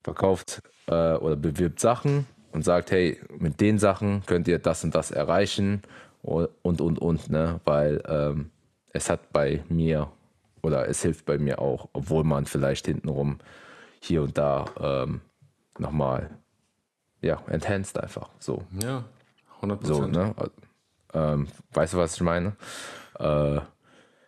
verkauft 0.03 0.63
äh, 0.87 1.15
oder 1.15 1.37
bewirbt 1.37 1.79
Sachen 1.79 2.27
und 2.53 2.65
sagt, 2.65 2.91
hey, 2.91 3.21
mit 3.39 3.61
den 3.61 3.79
Sachen 3.79 4.23
könnt 4.27 4.49
ihr 4.49 4.59
das 4.59 4.83
und 4.83 4.95
das 4.95 5.11
erreichen 5.11 5.83
und, 6.23 6.81
und, 6.81 6.99
und, 6.99 7.29
ne? 7.31 7.61
Weil 7.65 8.03
ähm, 8.09 8.51
es 8.91 9.11
hat 9.11 9.33
bei 9.33 9.63
mir 9.69 10.11
oder 10.63 10.89
es 10.89 11.03
hilft 11.03 11.27
bei 11.27 11.37
mir 11.37 11.59
auch, 11.59 11.89
obwohl 11.93 12.25
man 12.25 12.47
vielleicht 12.47 12.87
hintenrum 12.87 13.39
hier 14.01 14.23
und 14.23 14.39
da 14.39 14.65
ähm, 14.81 15.21
nochmal, 15.79 16.31
ja, 17.21 17.43
enhanced 17.49 17.99
einfach, 17.99 18.31
so. 18.39 18.63
Ja, 18.83 19.05
100%. 19.61 19.85
So, 19.85 20.07
ne? 20.07 20.35
Ähm, 21.15 21.49
weißt 21.73 21.95
du, 21.95 21.99
was 21.99 22.15
ich 22.15 22.21
meine? 22.23 22.57
Äh, 23.19 23.61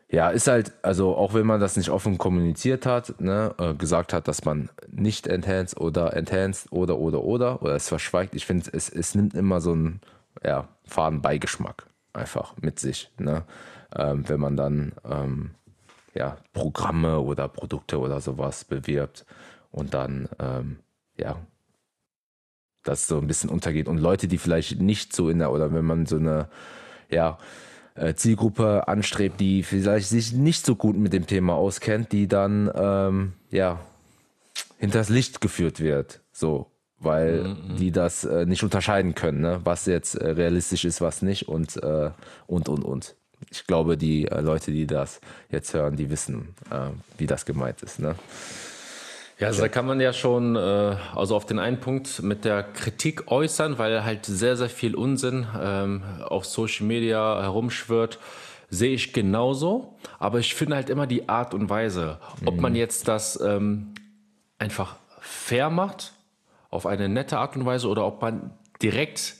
ja, 0.09 0.31
ist 0.31 0.47
halt, 0.47 0.73
also 0.83 1.16
auch 1.16 1.35
wenn 1.35 1.47
man 1.47 1.61
das 1.61 1.76
nicht 1.76 1.90
offen 1.90 2.16
kommuniziert 2.16 2.87
hat, 2.87 3.21
ne, 3.21 3.55
äh, 3.59 3.75
gesagt 3.75 4.12
hat, 4.12 4.28
dass 4.28 4.45
man 4.45 4.71
nicht 4.88 5.26
enhanced 5.26 5.81
oder 5.81 6.12
enhanced 6.14 6.71
oder 6.71 6.99
oder 6.99 7.25
oder 7.25 7.61
oder 7.62 7.75
es 7.75 7.88
verschweigt, 7.88 8.35
ich 8.35 8.47
finde, 8.47 8.71
es, 8.73 8.88
es 8.88 9.16
nimmt 9.16 9.35
immer 9.35 9.61
so 9.61 9.73
einen 9.73 10.00
ja, 10.45 10.69
faden 10.85 11.23
Beigeschmack 11.23 11.87
einfach 12.12 12.55
mit 12.61 12.78
sich. 12.78 13.11
Ne? 13.19 13.45
Ähm, 13.95 14.28
wenn 14.28 14.40
man 14.40 14.57
dann 14.57 14.93
ähm, 15.05 15.50
ja, 16.14 16.37
Programme 16.52 17.21
oder 17.21 17.49
Produkte 17.49 17.99
oder 17.99 18.21
sowas 18.21 18.64
bewirbt 18.64 19.26
und 19.71 19.93
dann 19.93 20.28
ähm, 20.38 20.78
ja 21.16 21.37
das 22.88 23.07
so 23.07 23.19
ein 23.19 23.26
bisschen 23.26 23.50
untergeht 23.50 23.88
und 23.88 23.99
Leute, 23.99 24.28
die 24.28 24.38
vielleicht 24.38 24.81
nicht 24.81 25.14
so 25.14 25.28
in 25.28 25.38
der 25.38 25.52
oder 25.52 25.73
wenn 25.73 25.85
man 25.85 26.07
so 26.07 26.16
eine 26.16 26.49
ja 27.11 27.38
äh, 27.95 28.14
Zielgruppe 28.14 28.88
anstrebt, 28.88 29.40
die 29.40 29.62
vielleicht 29.62 30.09
sich 30.09 30.33
nicht 30.33 30.64
so 30.64 30.75
gut 30.75 30.97
mit 30.97 31.12
dem 31.12 31.26
Thema 31.26 31.55
auskennt, 31.55 32.12
die 32.12 32.28
dann 32.28 32.71
ähm, 32.75 33.33
ja 33.50 33.81
hinters 34.78 35.09
Licht 35.09 35.40
geführt 35.40 35.81
wird. 35.81 36.21
So 36.33 36.71
weil 36.99 37.45
mhm. 37.45 37.76
die 37.76 37.93
das 37.93 38.25
äh, 38.25 38.47
nicht 38.47 38.62
unterscheiden 38.62 39.14
können, 39.14 39.40
ne? 39.40 39.61
was 39.64 39.87
jetzt 39.87 40.14
äh, 40.14 40.31
realistisch 40.31 40.85
ist, 40.85 41.00
was 41.00 41.23
nicht 41.23 41.49
und 41.49 41.76
äh, 41.83 42.11
und 42.47 42.69
und 42.69 42.85
und. 42.85 43.14
Ich 43.50 43.66
glaube, 43.66 43.97
die 43.97 44.26
äh, 44.26 44.40
Leute, 44.40 44.71
die 44.73 44.87
das 44.87 45.21
jetzt 45.50 45.75
hören, 45.75 45.97
die 45.97 46.09
wissen, 46.09 46.55
äh, 46.71 46.88
wie 47.19 47.26
das 47.26 47.45
gemeint 47.45 47.83
ist. 47.83 47.99
Ne? 47.99 48.16
Ja, 49.38 49.49
also 49.49 49.61
da 49.61 49.69
kann 49.69 49.87
man 49.87 50.00
ja 50.00 50.14
schon 50.14 50.57
äh, 50.57 50.97
also 51.14 51.37
auf 51.37 51.45
den 51.45 51.59
einen 51.59 51.78
Punkt 51.78 52.23
mit 52.23 52.45
der 52.45 52.62
Kritik 52.62 53.31
äußern, 53.31 53.78
weil 53.78 54.02
halt 54.05 54.25
sehr, 54.25 54.57
sehr 54.57 54.71
viel 54.71 54.95
Unsinn 54.95 55.47
ähm, 55.61 56.02
auf 56.25 56.47
Social 56.47 56.87
Media 56.87 57.43
herumschwirrt 57.43 58.19
sehe 58.69 58.95
ich 58.95 59.12
genauso, 59.12 59.97
aber 60.19 60.40
ich 60.40 60.55
finde 60.55 60.76
halt 60.76 60.90
immer 60.90 61.07
die 61.07 61.28
Art 61.28 61.55
und 61.55 61.71
Weise, 61.71 62.19
ob 62.45 62.61
man 62.61 62.73
mhm. 62.73 62.78
jetzt 62.78 63.07
das 63.07 63.40
ähm, 63.40 63.95
einfach 64.59 64.97
fair 65.21 65.71
macht 65.71 66.12
auf 66.71 66.87
eine 66.87 67.09
nette 67.09 67.38
Art 67.38 67.57
und 67.57 67.64
Weise 67.64 67.88
oder 67.88 68.07
ob 68.07 68.23
man 68.23 68.50
direkt 68.83 69.35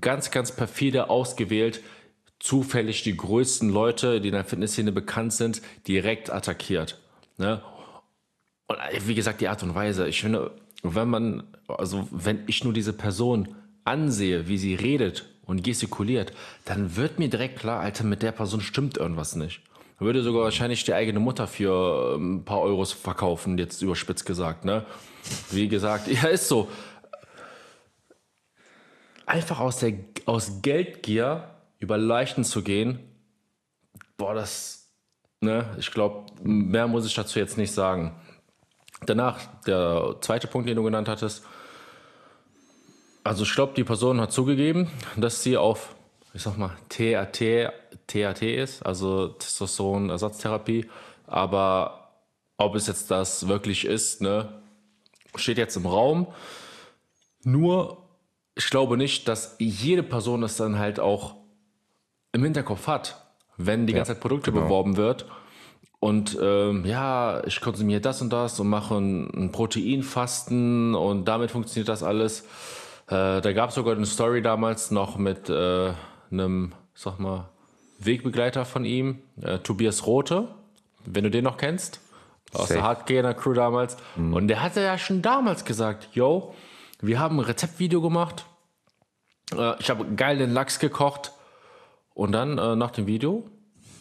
ganz, 0.00 0.30
ganz 0.30 0.52
perfide 0.52 1.10
ausgewählt 1.10 1.82
zufällig 2.38 3.02
die 3.02 3.16
größten 3.16 3.68
Leute, 3.68 4.20
die 4.20 4.28
in 4.28 4.34
der 4.34 4.44
Fitnessszene 4.44 4.92
bekannt 4.92 5.34
sind, 5.34 5.60
direkt 5.86 6.32
attackiert. 6.32 6.98
Ne? 7.36 7.60
Und 8.70 8.78
äh, 8.78 9.00
wie 9.04 9.16
gesagt, 9.16 9.40
die 9.40 9.48
Art 9.48 9.64
und 9.64 9.74
Weise, 9.74 10.06
ich 10.06 10.20
finde, 10.20 10.52
wenn 10.84 11.10
man, 11.10 11.42
also 11.66 12.06
wenn 12.12 12.44
ich 12.46 12.62
nur 12.62 12.72
diese 12.72 12.92
Person 12.92 13.56
ansehe, 13.84 14.46
wie 14.46 14.58
sie 14.58 14.76
redet 14.76 15.26
und 15.44 15.64
gestikuliert, 15.64 16.32
dann 16.66 16.94
wird 16.94 17.18
mir 17.18 17.28
direkt 17.28 17.58
klar, 17.58 17.80
Alter, 17.80 18.04
mit 18.04 18.22
der 18.22 18.30
Person 18.30 18.60
stimmt 18.60 18.96
irgendwas 18.96 19.34
nicht. 19.34 19.60
Würde 19.98 20.22
sogar 20.22 20.44
wahrscheinlich 20.44 20.84
die 20.84 20.94
eigene 20.94 21.18
Mutter 21.18 21.48
für 21.48 22.14
ähm, 22.14 22.36
ein 22.36 22.44
paar 22.44 22.60
Euros 22.60 22.92
verkaufen, 22.92 23.58
jetzt 23.58 23.82
überspitzt 23.82 24.24
gesagt, 24.24 24.64
ne? 24.64 24.86
Wie 25.50 25.66
gesagt, 25.66 26.06
ja, 26.22 26.28
ist 26.28 26.46
so. 26.46 26.70
Einfach 29.26 29.58
aus, 29.58 29.78
der, 29.78 29.94
aus 30.26 30.62
Geldgier 30.62 31.56
über 31.80 31.98
Leichen 31.98 32.44
zu 32.44 32.62
gehen, 32.62 33.00
boah, 34.16 34.34
das, 34.34 34.92
ne, 35.40 35.64
ich 35.76 35.90
glaube, 35.90 36.32
mehr 36.40 36.86
muss 36.86 37.04
ich 37.04 37.14
dazu 37.14 37.40
jetzt 37.40 37.58
nicht 37.58 37.72
sagen. 37.72 38.14
Danach, 39.06 39.38
der 39.66 40.16
zweite 40.20 40.46
Punkt, 40.46 40.68
den 40.68 40.76
du 40.76 40.82
genannt 40.82 41.08
hattest, 41.08 41.44
also 43.24 43.44
ich 43.44 43.54
glaube, 43.54 43.74
die 43.74 43.84
Person 43.84 44.20
hat 44.20 44.32
zugegeben, 44.32 44.90
dass 45.16 45.42
sie 45.42 45.56
auf, 45.56 45.94
ich 46.32 46.42
sag 46.42 46.56
mal, 46.56 46.76
TAT, 46.88 47.72
TAT 48.06 48.42
ist, 48.42 48.84
also 48.84 49.28
Testosteron-Ersatztherapie, 49.28 50.88
aber 51.26 52.12
ob 52.56 52.74
es 52.74 52.86
jetzt 52.86 53.10
das 53.10 53.48
wirklich 53.48 53.84
ist, 53.84 54.20
ne, 54.20 54.60
steht 55.34 55.58
jetzt 55.58 55.76
im 55.76 55.86
Raum. 55.86 56.28
Nur, 57.42 58.08
ich 58.54 58.68
glaube 58.68 58.96
nicht, 58.96 59.28
dass 59.28 59.56
jede 59.58 60.02
Person 60.02 60.42
das 60.42 60.56
dann 60.56 60.78
halt 60.78 61.00
auch 61.00 61.36
im 62.32 62.42
Hinterkopf 62.42 62.86
hat, 62.86 63.24
wenn 63.56 63.86
die 63.86 63.92
ja, 63.92 63.98
ganze 63.98 64.12
Zeit 64.12 64.20
Produkte 64.20 64.52
genau. 64.52 64.64
beworben 64.64 64.96
wird. 64.96 65.26
Und 66.00 66.38
ähm, 66.40 66.86
ja, 66.86 67.44
ich 67.44 67.60
konsumiere 67.60 68.00
das 68.00 68.22
und 68.22 68.32
das 68.32 68.58
und 68.58 68.68
mache 68.68 68.94
ein, 68.96 69.30
ein 69.34 69.52
Proteinfasten 69.52 70.94
und 70.94 71.26
damit 71.26 71.50
funktioniert 71.50 71.88
das 71.88 72.02
alles. 72.02 72.40
Äh, 73.06 73.42
da 73.42 73.52
gab 73.52 73.68
es 73.68 73.74
sogar 73.74 73.94
eine 73.94 74.06
Story 74.06 74.40
damals 74.40 74.90
noch 74.90 75.18
mit 75.18 75.50
äh, 75.50 75.92
einem, 76.30 76.72
sag 76.94 77.20
mal, 77.20 77.50
Wegbegleiter 77.98 78.64
von 78.64 78.86
ihm, 78.86 79.18
äh, 79.42 79.58
Tobias 79.58 80.06
Rote, 80.06 80.48
wenn 81.04 81.24
du 81.24 81.30
den 81.30 81.44
noch 81.44 81.58
kennst, 81.58 82.00
aus 82.54 82.68
Safe. 82.68 82.74
der 82.74 82.82
Hardgainer 82.82 83.34
Crew 83.34 83.52
damals. 83.52 83.98
Mhm. 84.16 84.32
Und 84.32 84.48
der 84.48 84.62
hatte 84.62 84.80
ja 84.80 84.96
schon 84.96 85.20
damals 85.20 85.66
gesagt, 85.66 86.08
yo, 86.14 86.54
wir 87.02 87.20
haben 87.20 87.38
ein 87.38 87.44
Rezeptvideo 87.44 88.00
gemacht, 88.00 88.46
äh, 89.54 89.78
ich 89.80 89.90
habe 89.90 90.06
geil 90.14 90.38
den 90.38 90.52
Lachs 90.52 90.78
gekocht 90.78 91.32
und 92.14 92.32
dann 92.32 92.56
äh, 92.56 92.74
nach 92.74 92.90
dem 92.90 93.06
Video 93.06 93.44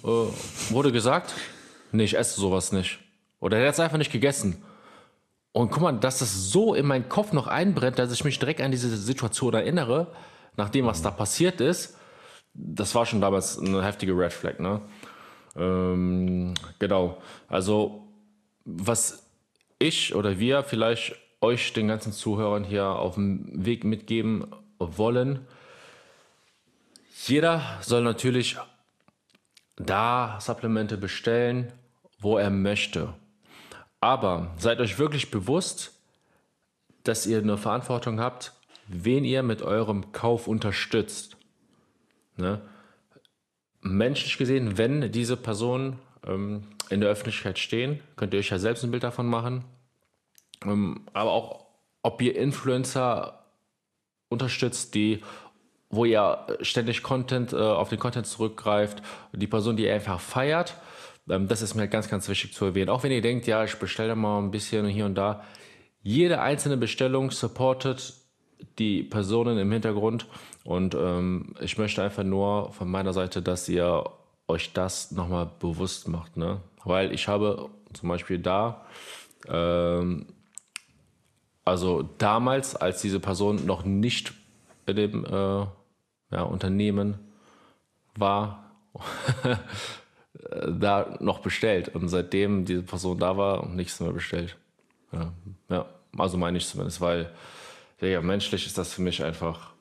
äh, 0.03 0.07
wurde 0.71 0.93
gesagt, 0.93 1.33
nee, 1.91 2.03
ich 2.03 2.17
esse 2.17 2.39
sowas 2.39 2.71
nicht. 2.71 2.99
Oder 3.39 3.57
er 3.57 3.67
hat 3.67 3.73
es 3.73 3.79
einfach 3.79 3.97
nicht 3.97 4.11
gegessen. 4.11 4.63
Und 5.51 5.71
guck 5.71 5.81
mal, 5.81 5.93
dass 5.93 6.19
das 6.19 6.51
so 6.51 6.73
in 6.73 6.85
meinen 6.85 7.09
Kopf 7.09 7.33
noch 7.33 7.47
einbrennt, 7.47 7.99
dass 7.99 8.11
ich 8.11 8.23
mich 8.23 8.39
direkt 8.39 8.61
an 8.61 8.71
diese 8.71 8.95
Situation 8.95 9.53
erinnere, 9.53 10.07
nach 10.55 10.69
dem, 10.69 10.85
was 10.85 11.01
da 11.01 11.11
passiert 11.11 11.61
ist, 11.61 11.97
das 12.53 12.93
war 12.95 13.05
schon 13.05 13.21
damals 13.21 13.57
eine 13.57 13.83
heftige 13.83 14.13
Red 14.13 14.33
Flag, 14.33 14.59
ne? 14.59 14.81
Ähm, 15.55 16.53
genau. 16.77 17.21
Also, 17.47 18.07
was 18.65 19.25
ich 19.79 20.13
oder 20.13 20.39
wir 20.39 20.63
vielleicht 20.63 21.15
euch, 21.41 21.73
den 21.73 21.87
ganzen 21.87 22.11
Zuhörern 22.11 22.63
hier 22.63 22.85
auf 22.85 23.15
dem 23.15 23.65
Weg 23.65 23.83
mitgeben 23.83 24.47
wollen, 24.77 25.47
jeder 27.25 27.61
soll 27.81 28.03
natürlich 28.03 28.57
da 29.77 30.37
Supplemente 30.41 30.97
bestellen, 30.97 31.71
wo 32.19 32.37
er 32.37 32.49
möchte. 32.49 33.13
Aber 34.01 34.53
seid 34.57 34.79
euch 34.79 34.99
wirklich 34.99 35.31
bewusst, 35.31 35.99
dass 37.03 37.25
ihr 37.25 37.39
eine 37.39 37.57
Verantwortung 37.57 38.19
habt, 38.19 38.53
wen 38.87 39.23
ihr 39.23 39.43
mit 39.43 39.61
eurem 39.61 40.11
Kauf 40.11 40.47
unterstützt. 40.47 41.37
Ne? 42.37 42.61
Menschlich 43.81 44.37
gesehen, 44.37 44.77
wenn 44.77 45.11
diese 45.11 45.37
Personen 45.37 45.99
ähm, 46.25 46.67
in 46.89 47.01
der 47.01 47.09
Öffentlichkeit 47.09 47.59
stehen, 47.59 47.99
könnt 48.15 48.33
ihr 48.33 48.39
euch 48.39 48.49
ja 48.49 48.59
selbst 48.59 48.83
ein 48.83 48.91
Bild 48.91 49.03
davon 49.03 49.27
machen. 49.27 49.63
Ähm, 50.63 51.05
aber 51.13 51.31
auch, 51.31 51.65
ob 52.01 52.21
ihr 52.21 52.35
Influencer 52.35 53.45
unterstützt, 54.29 54.95
die 54.95 55.21
wo 55.91 56.05
ihr 56.05 56.45
ständig 56.61 57.01
Content 57.01 57.51
äh, 57.51 57.55
auf 57.55 57.89
den 57.89 57.97
Content 57.97 58.27
zurückgreift, 58.27 59.01
die 59.31 59.47
Person, 59.47 59.75
die 59.75 59.85
ihr 59.85 59.93
einfach 59.95 60.19
feiert 60.19 60.75
das 61.29 61.61
ist 61.61 61.75
mir 61.75 61.87
ganz, 61.87 62.09
ganz 62.09 62.27
wichtig 62.27 62.53
zu 62.53 62.65
erwähnen. 62.65 62.89
Auch 62.89 63.03
wenn 63.03 63.11
ihr 63.11 63.21
denkt, 63.21 63.45
ja, 63.45 63.63
ich 63.63 63.75
bestelle 63.75 64.15
mal 64.15 64.39
ein 64.39 64.51
bisschen 64.51 64.85
hier 64.87 65.05
und 65.05 65.15
da. 65.15 65.43
Jede 66.01 66.41
einzelne 66.41 66.77
Bestellung 66.77 67.29
supportet 67.29 68.15
die 68.79 69.03
Personen 69.03 69.57
im 69.57 69.71
Hintergrund. 69.71 70.25
Und 70.63 70.95
ähm, 70.95 71.53
ich 71.59 71.77
möchte 71.77 72.03
einfach 72.03 72.23
nur 72.23 72.73
von 72.73 72.89
meiner 72.89 73.13
Seite, 73.13 73.41
dass 73.41 73.69
ihr 73.69 74.03
euch 74.47 74.73
das 74.73 75.11
nochmal 75.11 75.49
bewusst 75.59 76.07
macht. 76.07 76.35
Ne? 76.35 76.61
Weil 76.83 77.13
ich 77.13 77.27
habe 77.27 77.69
zum 77.93 78.09
Beispiel 78.09 78.39
da, 78.39 78.85
ähm, 79.47 80.25
also 81.63 82.09
damals, 82.17 82.75
als 82.75 83.01
diese 83.01 83.19
Person 83.19 83.65
noch 83.65 83.85
nicht 83.85 84.33
in 84.87 84.95
dem 84.95 85.25
äh, 85.25 85.29
ja, 85.29 86.41
Unternehmen 86.41 87.19
war, 88.15 88.71
da 90.49 91.17
noch 91.19 91.39
bestellt. 91.39 91.89
Und 91.89 92.09
seitdem 92.09 92.65
diese 92.65 92.83
Person 92.83 93.19
da 93.19 93.37
war, 93.37 93.67
nichts 93.67 93.99
mehr 93.99 94.11
bestellt. 94.11 94.55
Ja, 95.11 95.33
ja. 95.69 95.85
also 96.17 96.37
meine 96.37 96.57
ich 96.57 96.67
zumindest, 96.67 97.01
weil 97.01 97.31
ja, 98.01 98.21
menschlich 98.21 98.65
ist 98.65 98.77
das 98.77 98.93
für 98.93 99.01
mich 99.01 99.23
einfach 99.23 99.71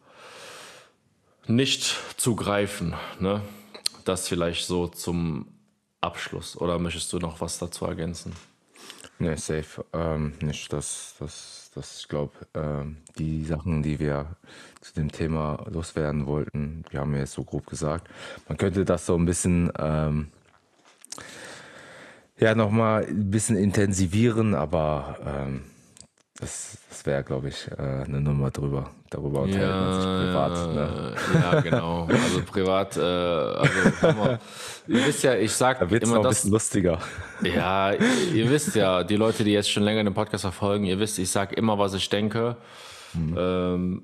nicht 1.46 1.96
zu 2.16 2.34
greifen. 2.34 2.94
Ne? 3.20 3.42
Das 4.04 4.28
vielleicht 4.28 4.66
so 4.66 4.88
zum 4.88 5.46
Abschluss. 6.00 6.56
Oder 6.56 6.78
möchtest 6.78 7.12
du 7.12 7.18
noch 7.18 7.40
was 7.40 7.58
dazu 7.58 7.84
ergänzen? 7.86 8.32
Ne, 9.20 9.36
safe. 9.36 9.84
Ähm, 9.92 10.34
nicht, 10.40 10.72
dass 10.72 11.16
das, 11.18 11.70
das 11.74 12.00
ich 12.00 12.08
glaube, 12.08 12.32
ähm, 12.54 12.98
die 13.18 13.44
Sachen, 13.44 13.82
die 13.82 13.98
wir 13.98 14.36
zu 14.80 14.94
dem 14.94 15.10
Thema 15.10 15.66
loswerden 15.70 16.26
wollten, 16.26 16.84
wir 16.90 17.00
haben 17.00 17.12
ja 17.14 17.20
jetzt 17.20 17.32
so 17.32 17.42
grob 17.42 17.66
gesagt. 17.66 18.08
Man 18.46 18.56
könnte 18.56 18.84
das 18.84 19.06
so 19.06 19.16
ein 19.16 19.24
bisschen 19.24 19.72
ähm, 19.76 20.28
ja, 22.38 22.54
nochmal 22.54 23.04
ein 23.04 23.30
bisschen 23.30 23.56
intensivieren, 23.56 24.54
aber 24.54 25.18
ähm, 25.26 25.64
das, 26.40 26.78
das 26.88 27.04
wäre, 27.04 27.24
glaube 27.24 27.48
ich, 27.48 27.68
äh, 27.76 27.82
eine 27.82 28.20
Nummer 28.20 28.50
drüber. 28.50 28.90
Darüber 29.10 29.42
unterhält 29.42 29.68
ja, 29.68 29.80
man 29.80 29.94
sich 29.94 30.04
privat. 30.04 30.74
Ne? 30.74 31.14
Ja, 31.34 31.60
genau. 31.60 32.04
Also 32.04 32.42
privat, 32.42 32.96
äh, 32.96 33.00
also 33.00 34.18
mal, 34.18 34.38
ihr 34.86 35.06
wisst 35.06 35.24
ja, 35.24 35.34
ich 35.34 35.52
sag 35.52 35.80
da 35.80 35.86
immer 35.86 36.16
noch 36.16 36.24
ein 36.24 36.28
bisschen 36.28 36.52
lustiger. 36.52 37.00
Ja, 37.42 37.92
ihr 37.92 38.50
wisst 38.50 38.76
ja, 38.76 39.02
die 39.02 39.16
Leute, 39.16 39.42
die 39.42 39.52
jetzt 39.52 39.70
schon 39.70 39.82
länger 39.82 40.04
den 40.04 40.14
Podcast 40.14 40.42
verfolgen, 40.42 40.84
ihr 40.84 41.00
wisst, 41.00 41.18
ich 41.18 41.30
sag 41.30 41.54
immer, 41.54 41.78
was 41.78 41.94
ich 41.94 42.08
denke. 42.08 42.56
Mhm. 43.14 43.36
Ähm, 43.36 44.02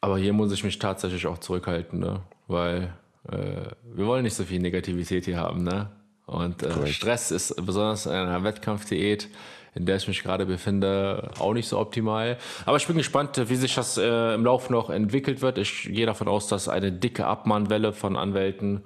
aber 0.00 0.16
hier 0.16 0.32
muss 0.32 0.52
ich 0.52 0.64
mich 0.64 0.78
tatsächlich 0.78 1.26
auch 1.26 1.38
zurückhalten, 1.38 1.98
ne? 1.98 2.20
weil 2.46 2.94
äh, 3.30 3.72
wir 3.94 4.06
wollen 4.06 4.22
nicht 4.22 4.34
so 4.34 4.44
viel 4.44 4.60
Negativität 4.60 5.24
hier 5.26 5.36
haben, 5.36 5.64
ne? 5.64 5.90
Und 6.28 6.62
äh, 6.62 6.86
Stress 6.88 7.30
ist 7.30 7.56
besonders 7.64 8.04
in 8.04 8.12
einer 8.12 8.44
Wettkampfdiät, 8.44 9.28
in 9.74 9.86
der 9.86 9.96
ich 9.96 10.06
mich 10.08 10.22
gerade 10.22 10.44
befinde, 10.44 11.30
auch 11.38 11.54
nicht 11.54 11.66
so 11.66 11.78
optimal. 11.78 12.36
Aber 12.66 12.76
ich 12.76 12.86
bin 12.86 12.98
gespannt, 12.98 13.40
wie 13.48 13.56
sich 13.56 13.74
das 13.74 13.96
äh, 13.96 14.34
im 14.34 14.44
Laufe 14.44 14.70
noch 14.70 14.90
entwickelt 14.90 15.40
wird. 15.40 15.56
Ich 15.56 15.84
gehe 15.84 16.04
davon 16.04 16.28
aus, 16.28 16.46
dass 16.46 16.68
eine 16.68 16.92
dicke 16.92 17.26
Abmahnwelle 17.26 17.94
von 17.94 18.14
Anwälten 18.16 18.84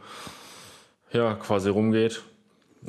ja, 1.10 1.34
quasi 1.34 1.68
rumgeht. 1.68 2.22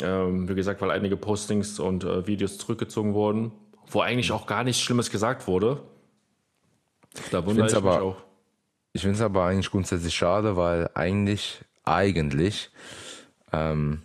Ähm, 0.04 0.48
wie 0.48 0.54
gesagt, 0.54 0.82
weil 0.82 0.92
einige 0.92 1.18
Postings 1.18 1.80
und 1.80 2.04
äh, 2.04 2.28
Videos 2.28 2.60
zurückgezogen 2.60 3.16
wurden, 3.16 3.54
wo 3.88 4.02
eigentlich 4.02 4.32
auch 4.32 4.46
gar 4.46 4.64
nichts 4.64 4.84
Schlimmes 4.84 5.10
gesagt 5.10 5.48
wurde. 5.48 5.82
Da 7.32 7.44
wundere 7.44 7.66
ich, 7.66 7.72
ich 7.72 7.78
aber, 7.78 7.92
mich 7.92 8.02
auch. 8.02 8.18
Ich 8.94 9.02
finde 9.02 9.16
es 9.16 9.22
aber 9.22 9.46
eigentlich 9.46 9.72
grundsätzlich 9.72 10.14
schade, 10.14 10.56
weil 10.56 10.92
eigentlich, 10.94 11.64
eigentlich, 11.86 12.70
ähm, 13.52 14.04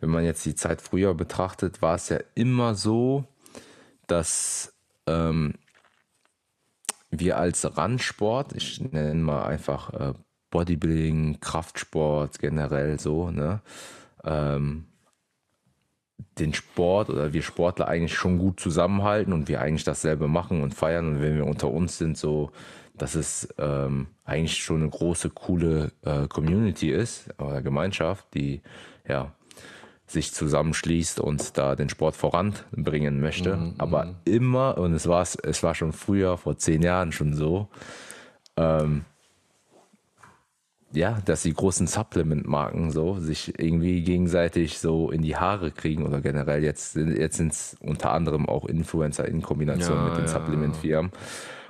wenn 0.00 0.10
man 0.10 0.24
jetzt 0.24 0.44
die 0.44 0.54
Zeit 0.54 0.80
früher 0.80 1.14
betrachtet, 1.14 1.82
war 1.82 1.94
es 1.94 2.08
ja 2.08 2.18
immer 2.34 2.74
so, 2.74 3.24
dass 4.06 4.74
ähm, 5.06 5.54
wir 7.10 7.38
als 7.38 7.76
Randsport, 7.76 8.54
ich 8.54 8.80
nenne 8.80 9.14
mal 9.14 9.44
einfach 9.44 9.92
äh, 9.92 10.14
Bodybuilding, 10.50 11.40
Kraftsport 11.40 12.38
generell 12.38 12.98
so, 12.98 13.30
ne, 13.30 13.60
ähm, 14.24 14.86
den 16.38 16.54
Sport 16.54 17.10
oder 17.10 17.32
wir 17.32 17.42
Sportler 17.42 17.88
eigentlich 17.88 18.14
schon 18.14 18.38
gut 18.38 18.60
zusammenhalten 18.60 19.32
und 19.32 19.48
wir 19.48 19.60
eigentlich 19.60 19.84
dasselbe 19.84 20.28
machen 20.28 20.62
und 20.62 20.74
feiern. 20.74 21.08
Und 21.08 21.22
wenn 21.22 21.36
wir 21.36 21.46
unter 21.46 21.70
uns 21.70 21.98
sind, 21.98 22.16
so 22.16 22.50
dass 22.96 23.14
es 23.14 23.52
ähm, 23.58 24.06
eigentlich 24.24 24.62
schon 24.62 24.82
eine 24.82 24.90
große, 24.90 25.30
coole 25.30 25.90
äh, 26.02 26.28
Community 26.28 26.90
ist 26.90 27.28
oder 27.38 27.60
Gemeinschaft, 27.60 28.26
die 28.34 28.62
ja 29.06 29.32
sich 30.06 30.32
zusammenschließt 30.32 31.20
und 31.20 31.56
da 31.56 31.76
den 31.76 31.88
Sport 31.88 32.16
voranbringen 32.16 33.20
möchte. 33.20 33.56
Mhm, 33.56 33.74
Aber 33.78 34.04
mhm. 34.04 34.14
immer, 34.24 34.78
und 34.78 34.92
es 34.92 35.08
war, 35.08 35.22
es 35.22 35.62
war 35.62 35.74
schon 35.74 35.92
früher, 35.92 36.36
vor 36.36 36.58
zehn 36.58 36.82
Jahren 36.82 37.12
schon 37.12 37.34
so, 37.34 37.68
ähm, 38.56 39.04
ja, 40.92 41.18
dass 41.24 41.42
die 41.42 41.52
großen 41.52 41.86
Supplement-Marken 41.86 42.92
so 42.92 43.18
sich 43.18 43.58
irgendwie 43.58 44.02
gegenseitig 44.02 44.78
so 44.78 45.10
in 45.10 45.22
die 45.22 45.36
Haare 45.36 45.72
kriegen 45.72 46.06
oder 46.06 46.20
generell 46.20 46.62
jetzt, 46.62 46.94
jetzt 46.94 47.36
sind 47.36 47.52
es 47.52 47.76
unter 47.80 48.12
anderem 48.12 48.48
auch 48.48 48.64
Influencer 48.64 49.26
in 49.26 49.42
Kombination 49.42 49.96
ja, 49.96 50.04
mit 50.04 50.16
den 50.16 50.26
ja. 50.26 50.28
Supplement-Firmen 50.28 51.10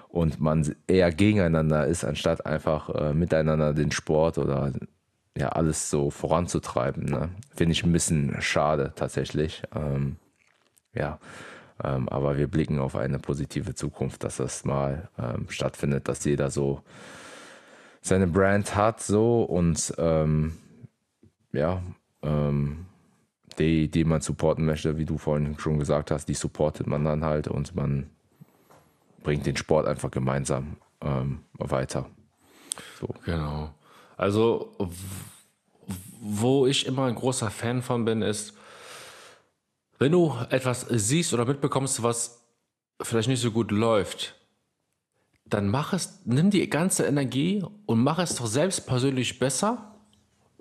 und 0.08 0.40
man 0.40 0.76
eher 0.86 1.10
gegeneinander 1.10 1.86
ist, 1.86 2.04
anstatt 2.04 2.44
einfach 2.44 2.88
äh, 2.90 3.14
miteinander 3.14 3.72
den 3.72 3.90
Sport 3.90 4.38
oder 4.38 4.72
ja 5.36 5.48
alles 5.50 5.90
so 5.90 6.10
voranzutreiben. 6.10 7.04
Ne? 7.04 7.30
Finde 7.54 7.72
ich 7.72 7.84
ein 7.84 7.92
bisschen 7.92 8.40
schade 8.40 8.92
tatsächlich. 8.94 9.62
Ähm, 9.74 10.16
ja, 10.94 11.18
ähm, 11.82 12.08
aber 12.08 12.36
wir 12.36 12.46
blicken 12.46 12.78
auf 12.78 12.94
eine 12.96 13.18
positive 13.18 13.74
Zukunft, 13.74 14.22
dass 14.24 14.36
das 14.36 14.64
mal 14.64 15.08
ähm, 15.18 15.46
stattfindet, 15.48 16.08
dass 16.08 16.24
jeder 16.24 16.50
so 16.50 16.82
seine 18.00 18.26
Brand 18.26 18.76
hat 18.76 19.02
so 19.02 19.42
und 19.42 19.94
ähm, 19.98 20.56
ja, 21.52 21.82
ähm, 22.22 22.86
die, 23.58 23.88
die 23.88 24.04
man 24.04 24.20
supporten 24.20 24.64
möchte, 24.64 24.98
wie 24.98 25.04
du 25.04 25.18
vorhin 25.18 25.58
schon 25.58 25.78
gesagt 25.78 26.10
hast, 26.10 26.26
die 26.26 26.34
supportet 26.34 26.86
man 26.86 27.04
dann 27.04 27.24
halt 27.24 27.48
und 27.48 27.74
man 27.74 28.10
bringt 29.22 29.46
den 29.46 29.56
Sport 29.56 29.86
einfach 29.86 30.10
gemeinsam 30.10 30.76
ähm, 31.00 31.40
weiter. 31.54 32.06
So. 33.00 33.08
Genau. 33.24 33.72
Also, 34.16 34.76
wo 36.20 36.66
ich 36.66 36.86
immer 36.86 37.06
ein 37.06 37.14
großer 37.14 37.50
Fan 37.50 37.82
von 37.82 38.04
bin, 38.04 38.22
ist, 38.22 38.54
wenn 39.98 40.12
du 40.12 40.34
etwas 40.50 40.86
siehst 40.88 41.34
oder 41.34 41.44
mitbekommst, 41.44 42.02
was 42.02 42.44
vielleicht 43.00 43.28
nicht 43.28 43.40
so 43.40 43.50
gut 43.50 43.70
läuft, 43.70 44.34
dann 45.44 45.68
mach 45.68 45.92
es, 45.92 46.20
nimm 46.24 46.50
die 46.50 46.68
ganze 46.68 47.04
Energie 47.04 47.64
und 47.86 48.02
mach 48.02 48.18
es 48.18 48.36
doch 48.36 48.46
selbst 48.46 48.86
persönlich 48.86 49.38
besser. 49.38 49.94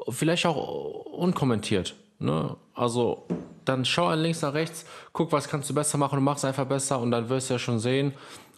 Vielleicht 0.10 0.46
auch 0.46 1.06
unkommentiert. 1.06 1.96
Ne? 2.20 2.56
Also 2.74 3.28
dann 3.66 3.86
schau 3.86 4.14
links 4.14 4.42
nach 4.42 4.54
rechts, 4.54 4.86
guck, 5.14 5.32
was 5.32 5.48
kannst 5.48 5.70
du 5.70 5.74
besser 5.74 5.98
machen 5.98 6.18
und 6.20 6.26
mach 6.26 6.38
es 6.38 6.46
einfach 6.46 6.66
besser 6.66 7.00
und 7.00 7.12
dann 7.12 7.30
wirst 7.30 7.50
du 7.50 7.56
ja 7.56 7.60
schon 7.60 7.80
sehen, 7.80 8.14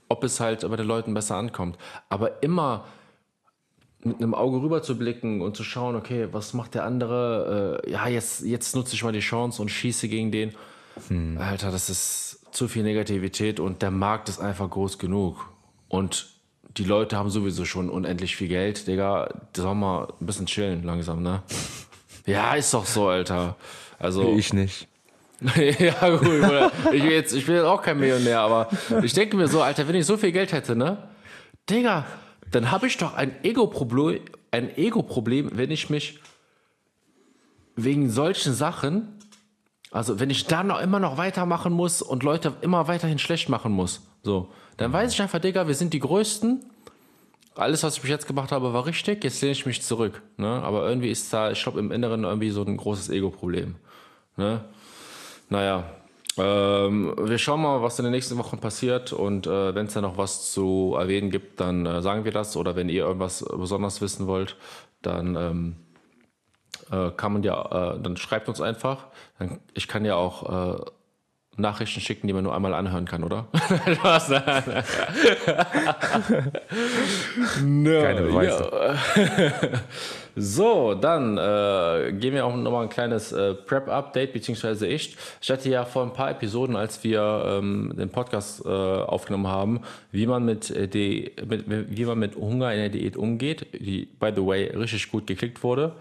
ob 0.10 0.24
es 0.24 0.40
halt 0.40 0.68
bei 0.68 0.76
den 0.76 0.88
Leuten 0.88 1.14
besser 1.14 1.36
ankommt. 1.36 1.78
Aber 2.10 2.42
immer 2.44 2.86
mit 4.06 4.18
einem 4.18 4.36
Auge 4.36 4.62
rüber 4.62 4.82
zu 4.82 4.98
blicken 4.98 5.42
und 5.42 5.58
zu 5.58 5.64
schauen, 5.64 5.96
okay, 5.96 6.28
was 6.32 6.54
macht 6.54 6.76
der 6.76 6.84
andere? 6.84 7.82
Äh, 7.86 7.92
ja, 7.92 8.08
jetzt, 8.08 8.44
jetzt 8.44 8.76
nutze 8.76 8.96
ich 8.96 9.04
mal 9.04 9.12
die 9.12 9.20
Chance 9.20 9.62
und 9.62 9.70
schieße 9.70 10.08
gegen 10.08 10.32
den. 10.32 10.52
Hm. 11.08 11.38
Alter, 11.38 11.72
das 11.72 11.90
ist 11.90 12.46
zu 12.52 12.68
viel 12.68 12.84
Negativität 12.84 13.60
und 13.60 13.82
der 13.82 13.92
Markt 13.92 14.30
ist 14.30 14.40
einfach 14.40 14.70
groß 14.70 15.00
genug. 15.00 15.50
Und 15.90 16.30
die 16.78 16.84
Leute 16.84 17.18
haben 17.18 17.30
sowieso 17.30 17.66
schon 17.66 17.90
unendlich 17.90 18.36
viel 18.36 18.48
Geld, 18.48 18.88
Digga. 18.88 19.30
Sollen 19.56 19.80
wir 19.80 20.14
ein 20.22 20.26
bisschen 20.26 20.46
chillen 20.46 20.84
langsam, 20.84 21.22
ne? 21.22 21.44
Ja, 22.28 22.56
ist 22.56 22.74
doch 22.74 22.88
so, 22.88 23.10
Alter. 23.10 23.56
Also. 24.00 24.36
Ich 24.36 24.52
nicht. 24.52 24.88
ja, 25.80 26.10
gut, 26.10 26.28
oder? 26.28 26.72
Ich 26.92 27.04
bin, 27.04 27.12
jetzt, 27.12 27.34
ich 27.36 27.46
bin 27.46 27.54
jetzt 27.54 27.66
auch 27.66 27.84
kein 27.84 28.00
Millionär, 28.00 28.40
aber 28.40 28.68
ich 29.04 29.14
denke 29.14 29.38
mir 29.38 29.48
so, 29.48 29.62
Alter, 29.62 29.88
wenn 29.88 29.94
ich 29.94 30.08
so 30.08 30.18
viel 30.18 30.32
Geld 30.32 30.52
hätte, 30.52 30.76
ne? 30.76 30.98
Digga, 31.70 32.04
dann 32.52 32.72
habe 32.72 32.88
ich 32.88 32.98
doch 32.98 33.14
ein 33.14 33.44
Ego-Problem, 33.44 34.22
ein 34.52 34.76
Ego-Problem, 34.78 35.52
wenn 35.54 35.72
ich 35.72 35.90
mich 35.90 36.20
wegen 37.76 38.10
solchen 38.10 38.54
Sachen, 38.54 39.20
also 39.92 40.20
wenn 40.20 40.30
ich 40.30 40.46
da 40.46 40.64
noch 40.64 40.80
immer 40.80 41.00
noch 41.00 41.18
weitermachen 41.18 41.74
muss 41.74 42.02
und 42.02 42.24
Leute 42.24 42.54
immer 42.62 42.88
weiterhin 42.88 43.20
schlecht 43.20 43.50
machen 43.50 43.72
muss, 43.72 44.02
so. 44.24 44.50
Dann 44.78 44.92
weiß 44.92 45.14
ich 45.14 45.22
einfach, 45.22 45.40
Digga, 45.40 45.68
wir 45.68 45.76
sind 45.76 45.94
die 45.94 46.00
Größten. 46.00 46.66
Alles, 47.56 47.84
was 47.84 47.96
ich 47.96 48.02
bis 48.02 48.10
jetzt 48.10 48.28
gemacht 48.28 48.52
habe, 48.52 48.74
war 48.74 48.86
richtig. 48.86 49.24
Jetzt 49.24 49.42
lehne 49.42 49.54
ich 49.54 49.66
mich 49.66 49.82
zurück. 49.82 50.22
Ne? 50.36 50.48
Aber 50.48 50.88
irgendwie 50.88 51.10
ist 51.10 51.32
da, 51.32 51.52
ich 51.52 51.64
glaube, 51.64 51.80
im 51.80 51.92
Inneren 51.92 52.26
irgendwie 52.26 52.50
so 52.50 52.64
ein 52.64 52.76
großes 52.76 53.10
Ego-Problem. 53.10 53.76
Ne? 54.36 54.66
Naja, 55.50 55.86
ähm, 56.38 57.16
wir 57.18 57.38
schauen 57.38 57.62
mal, 57.62 57.82
was 57.82 57.98
in 58.00 58.04
den 58.04 58.12
nächsten 58.12 58.38
Wochen 58.38 58.60
passiert. 58.60 59.14
Und 59.14 59.48
äh, 59.48 59.74
wenn 59.76 59.88
es 59.88 59.94
da 59.94 60.02
noch 60.02 60.18
was 60.18 60.52
zu 60.52 60.96
erwähnen 60.98 61.32
gibt, 61.32 61.60
dann 61.60 61.86
äh, 61.86 62.02
sagen 62.02 62.26
wir 62.26 62.32
das. 62.32 62.58
Oder 62.58 62.76
wenn 62.76 62.90
ihr 62.90 63.06
irgendwas 63.06 63.44
besonders 63.44 64.02
wissen 64.02 64.28
wollt, 64.28 64.58
dann 65.02 65.36
ähm, 65.36 65.76
äh, 66.92 67.12
kann 67.12 67.34
man 67.34 67.44
ja, 67.44 67.94
äh, 67.94 68.02
dann 68.02 68.18
schreibt 68.18 68.50
uns 68.50 68.62
einfach. 68.62 69.08
Ich 69.74 69.88
kann 69.88 70.06
ja 70.06 70.16
auch 70.16 70.78
äh, 70.78 70.86
Nachrichten 71.58 72.02
schicken, 72.02 72.28
die 72.28 72.34
man 72.34 72.44
nur 72.44 72.54
einmal 72.54 72.74
anhören 72.74 73.06
kann, 73.06 73.24
oder? 73.24 73.48
Was? 74.02 74.30
no, 77.64 78.02
Keine 78.02 78.22
Beweise. 78.22 78.70
so, 80.36 80.96
dann 80.96 81.38
äh, 81.38 82.12
gehen 82.14 82.34
wir 82.34 82.46
auch 82.46 82.56
nochmal 82.56 82.84
ein 82.84 82.90
kleines 82.90 83.32
äh, 83.32 83.54
Prep-Update, 83.54 84.34
beziehungsweise 84.34 84.86
ich. 84.88 85.16
Ich 85.42 85.50
hatte 85.50 85.70
ja 85.70 85.86
vor 85.86 86.04
ein 86.04 86.12
paar 86.12 86.32
Episoden, 86.32 86.76
als 86.76 87.04
wir 87.06 87.22
ähm, 87.46 87.94
den 87.98 88.10
Podcast 88.10 88.66
äh, 88.66 88.70
aufgenommen 88.70 89.48
haben, 89.48 89.80
wie 90.12 90.28
man 90.28 90.44
mit, 90.44 90.72
äh, 90.72 90.90
die, 90.90 91.32
mit, 91.46 91.64
wie 91.68 92.06
man 92.06 92.20
mit 92.20 92.36
Hunger 92.36 92.74
in 92.74 92.80
der 92.80 92.90
Diät 92.90 93.16
umgeht, 93.16 93.68
die, 93.74 94.08
by 94.20 94.34
the 94.36 94.46
way, 94.46 94.66
richtig 94.76 95.10
gut 95.10 95.26
geklickt 95.26 95.64
wurde, 95.64 95.94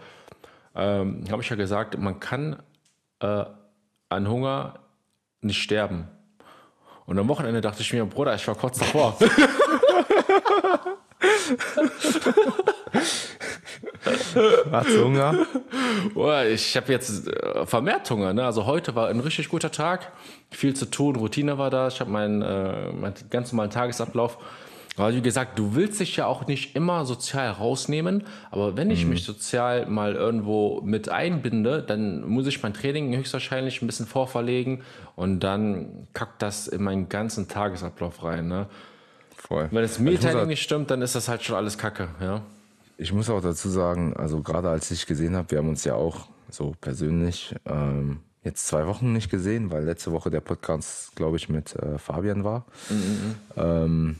ähm, 0.75 1.23
habe 1.31 1.43
ich 1.43 1.51
ja 1.51 1.57
gesagt, 1.57 1.97
man 1.97 2.19
kann 2.19 2.57
äh, 3.21 3.45
an 4.09 4.29
Hunger 4.29 4.81
nicht 5.45 5.63
sterben. 5.63 6.09
Und 7.07 7.19
am 7.19 7.29
Wochenende 7.29 7.61
dachte 7.61 7.83
ich 7.83 7.93
mir, 7.93 8.05
Bruder, 8.07 8.35
ich 8.35 8.47
war 8.49 8.55
kurz 8.55 8.79
davor. 8.79 9.19
Hast 14.71 14.91
du 14.91 15.05
Hunger? 15.05 15.47
Boah, 16.13 16.45
ich 16.45 16.77
habe 16.77 16.93
jetzt 16.93 17.29
äh, 17.29 17.67
vermehrt 17.67 18.11
Hunger. 18.11 18.33
Ne? 18.33 18.45
Also 18.45 18.67
heute 18.67 18.95
war 18.95 19.09
ein 19.09 19.21
richtig 19.21 19.49
guter 19.49 19.71
Tag. 19.71 20.13
Viel 20.51 20.75
zu 20.75 20.87
tun, 20.87 21.17
Routine 21.17 21.59
war 21.59 21.71
da. 21.71 21.89
Ich 21.89 22.01
habe 22.01 22.11
meinen, 22.11 22.43
äh, 22.43 22.93
meinen 22.93 23.15
ganz 23.31 23.53
normalen 23.53 23.71
Tagesablauf. 23.71 24.39
Aber 24.97 25.13
wie 25.13 25.23
gesagt, 25.23 25.59
du 25.59 25.75
willst 25.75 25.99
dich 25.99 26.17
ja 26.17 26.27
auch 26.27 26.47
nicht 26.47 26.77
immer 26.77 27.05
sozial 27.05 27.51
rausnehmen. 27.51 28.25
Aber 28.51 28.77
wenn 28.77 28.91
ich 28.91 29.05
mhm. 29.05 29.11
mich 29.11 29.25
sozial 29.25 29.87
mal 29.87 30.15
irgendwo 30.15 30.81
mit 30.83 31.09
einbinde, 31.09 31.83
dann 31.83 32.27
muss 32.29 32.47
ich 32.47 32.63
mein 32.63 32.75
Training 32.75 33.15
höchstwahrscheinlich 33.17 33.83
ein 33.83 33.87
bisschen 33.87 34.07
vorverlegen 34.07 34.83
und 35.17 35.41
dann 35.41 36.07
kackt 36.13 36.43
das 36.43 36.69
in 36.69 36.83
meinen 36.83 37.09
ganzen 37.09 37.49
Tagesablauf 37.49 38.23
rein. 38.23 38.47
Ne? 38.47 38.67
Voll. 39.37 39.69
Wenn 39.71 39.83
das 39.83 39.99
Mealtiming 39.99 40.47
nicht 40.47 40.63
stimmt, 40.63 40.91
dann 40.91 41.03
ist 41.03 41.17
das 41.17 41.29
halt 41.29 41.43
schon 41.43 41.57
alles 41.57 41.77
Kacke. 41.77 42.09
Ja? 42.21 42.43
Ich 42.97 43.13
muss 43.13 43.29
auch 43.29 43.41
dazu 43.41 43.69
sagen, 43.69 44.15
also 44.17 44.43
gerade 44.43 44.71
als 44.71 44.91
ich 44.93 45.07
gesehen 45.07 45.35
habe, 45.35 45.51
wir 45.51 45.59
haben 45.59 45.69
uns 45.69 45.85
ja 45.85 45.95
auch 45.97 46.29
so 46.51 46.75
persönlich 46.81 47.55
ähm, 47.67 48.21
jetzt 48.45 48.67
zwei 48.69 48.87
Wochen 48.87 49.13
nicht 49.13 49.29
gesehen, 49.29 49.73
weil 49.73 49.85
letzte 49.85 50.13
Woche 50.13 50.31
der 50.31 50.41
Podcast, 50.41 51.17
glaube 51.17 51.37
ich, 51.37 51.49
mit 51.49 51.75
äh, 51.75 51.99
Fabian 51.99 52.45
war. 52.45 52.65
Mhm. 52.89 52.97
mhm. 52.97 53.35
Ähm, 53.57 54.17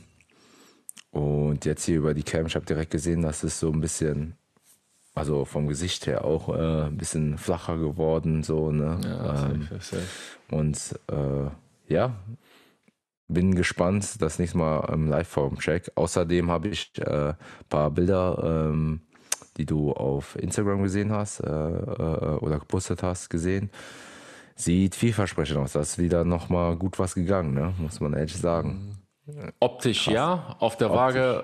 und 1.15 1.63
jetzt 1.63 1.85
hier 1.85 1.99
über 1.99 2.13
die 2.13 2.23
Cam, 2.23 2.45
ich 2.45 2.55
habe 2.55 2.65
direkt 2.65 2.91
gesehen, 2.91 3.21
dass 3.21 3.43
es 3.43 3.57
so 3.57 3.71
ein 3.71 3.79
bisschen, 3.79 4.35
also 5.13 5.45
vom 5.45 5.69
Gesicht 5.69 6.07
her 6.07 6.25
auch 6.25 6.49
äh, 6.49 6.87
ein 6.87 6.97
bisschen 6.97 7.37
flacher 7.37 7.77
geworden, 7.77 8.43
so, 8.43 8.69
ne? 8.69 8.99
Ja, 9.01 9.49
ähm, 9.49 9.61
safe, 9.61 9.79
safe. 9.79 10.07
Und 10.51 10.99
äh, 11.09 11.93
ja, 11.93 12.15
bin 13.29 13.55
gespannt, 13.55 14.21
das 14.21 14.39
nächste 14.39 14.57
Mal 14.57 14.89
im 14.91 15.07
Live-Form-Check. 15.07 15.93
Außerdem 15.95 16.51
habe 16.51 16.67
ich 16.67 16.91
ein 16.99 17.29
äh, 17.29 17.33
paar 17.69 17.91
Bilder, 17.91 18.67
ähm, 18.73 18.99
die 19.55 19.65
du 19.65 19.93
auf 19.93 20.35
Instagram 20.35 20.83
gesehen 20.83 21.13
hast 21.13 21.39
äh, 21.39 21.47
äh, 21.47 22.39
oder 22.39 22.59
gepostet 22.59 23.03
hast, 23.03 23.29
gesehen. 23.29 23.69
Sieht 24.57 24.95
vielversprechend 24.95 25.59
aus. 25.59 25.71
Da 25.71 25.79
ist 25.79 25.97
wieder 25.97 26.25
nochmal 26.25 26.75
gut 26.75 26.99
was 26.99 27.15
gegangen, 27.15 27.53
ne? 27.53 27.73
muss 27.77 28.01
man 28.01 28.11
ehrlich 28.11 28.35
sagen. 28.35 28.97
Optisch 29.59 30.05
Krass. 30.05 30.13
ja, 30.13 30.55
auf 30.59 30.77
der 30.77 30.87
Optisch. 30.87 30.99
Waage 30.99 31.43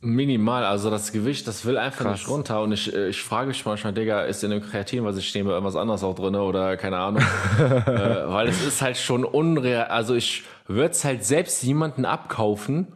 minimal. 0.00 0.64
Also 0.64 0.90
das 0.90 1.12
Gewicht, 1.12 1.46
das 1.46 1.64
will 1.64 1.78
einfach 1.78 2.04
Krass. 2.04 2.20
nicht 2.20 2.28
runter. 2.28 2.62
Und 2.62 2.72
ich, 2.72 2.94
äh, 2.94 3.08
ich 3.08 3.22
frage 3.22 3.48
mich 3.48 3.64
manchmal, 3.64 3.92
Digga, 3.92 4.22
ist 4.22 4.42
in 4.44 4.50
dem 4.50 4.62
Kreatin, 4.62 5.04
was 5.04 5.16
ich 5.16 5.34
nehme, 5.34 5.50
irgendwas 5.50 5.76
anderes 5.76 6.02
auch 6.02 6.14
drin 6.14 6.34
oder 6.34 6.76
keine 6.76 6.98
Ahnung. 6.98 7.22
äh, 7.58 8.28
weil 8.28 8.48
es 8.48 8.64
ist 8.64 8.82
halt 8.82 8.96
schon 8.96 9.24
unreal. 9.24 9.86
Also 9.86 10.14
ich 10.14 10.44
würde 10.66 10.90
es 10.90 11.04
halt 11.04 11.24
selbst 11.24 11.62
jemanden 11.62 12.04
abkaufen. 12.04 12.92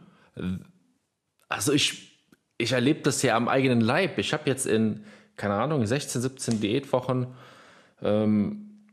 Also 1.49 1.73
ich, 1.73 2.19
ich 2.57 2.71
erlebe 2.71 3.01
das 3.01 3.21
ja 3.21 3.35
am 3.35 3.47
eigenen 3.47 3.81
Leib. 3.81 4.17
Ich 4.17 4.33
habe 4.33 4.43
jetzt 4.45 4.65
in, 4.65 5.03
keine 5.37 5.55
Ahnung, 5.55 5.85
16, 5.85 6.21
17 6.21 6.61
Diätwochen 6.61 7.27
ähm, 8.01 8.85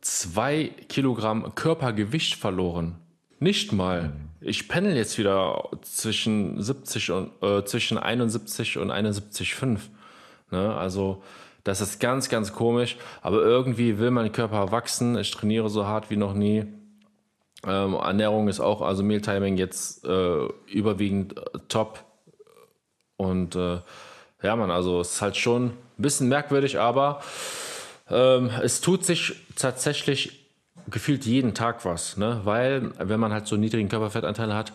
zwei 0.00 0.70
Kilogramm 0.88 1.54
Körpergewicht 1.54 2.36
verloren. 2.36 2.99
Nicht 3.42 3.72
mal. 3.72 4.12
Ich 4.42 4.68
pendel 4.68 4.94
jetzt 4.94 5.16
wieder 5.16 5.70
zwischen 5.80 6.62
70 6.62 7.10
und 7.10 7.42
äh, 7.42 7.64
zwischen 7.64 7.96
71 7.96 8.76
und 8.76 8.92
71,5. 8.92 9.78
Ne? 10.50 10.74
Also 10.74 11.22
das 11.64 11.80
ist 11.80 12.00
ganz, 12.00 12.28
ganz 12.28 12.52
komisch. 12.52 12.98
Aber 13.22 13.38
irgendwie 13.38 13.98
will 13.98 14.10
mein 14.10 14.30
Körper 14.30 14.72
wachsen. 14.72 15.16
Ich 15.16 15.30
trainiere 15.30 15.70
so 15.70 15.86
hart 15.86 16.10
wie 16.10 16.16
noch 16.16 16.34
nie. 16.34 16.66
Ähm, 17.66 17.94
Ernährung 17.94 18.48
ist 18.48 18.60
auch, 18.60 18.82
also 18.82 19.02
Mealtiming 19.02 19.56
jetzt 19.56 20.04
äh, 20.04 20.46
überwiegend 20.66 21.38
äh, 21.38 21.58
top. 21.68 22.04
Und 23.16 23.56
äh, 23.56 23.78
ja, 24.42 24.56
man, 24.56 24.70
also 24.70 25.00
es 25.00 25.14
ist 25.14 25.22
halt 25.22 25.38
schon 25.38 25.66
ein 25.68 25.72
bisschen 25.96 26.28
merkwürdig, 26.28 26.78
aber 26.78 27.22
ähm, 28.10 28.50
es 28.62 28.82
tut 28.82 29.04
sich 29.04 29.34
tatsächlich 29.56 30.39
gefühlt 30.90 31.24
jeden 31.26 31.54
Tag 31.54 31.84
was, 31.84 32.16
ne? 32.16 32.40
Weil, 32.44 32.92
wenn 32.98 33.20
man 33.20 33.32
halt 33.32 33.46
so 33.46 33.56
niedrigen 33.56 33.88
Körperfettanteil 33.88 34.54
hat, 34.54 34.72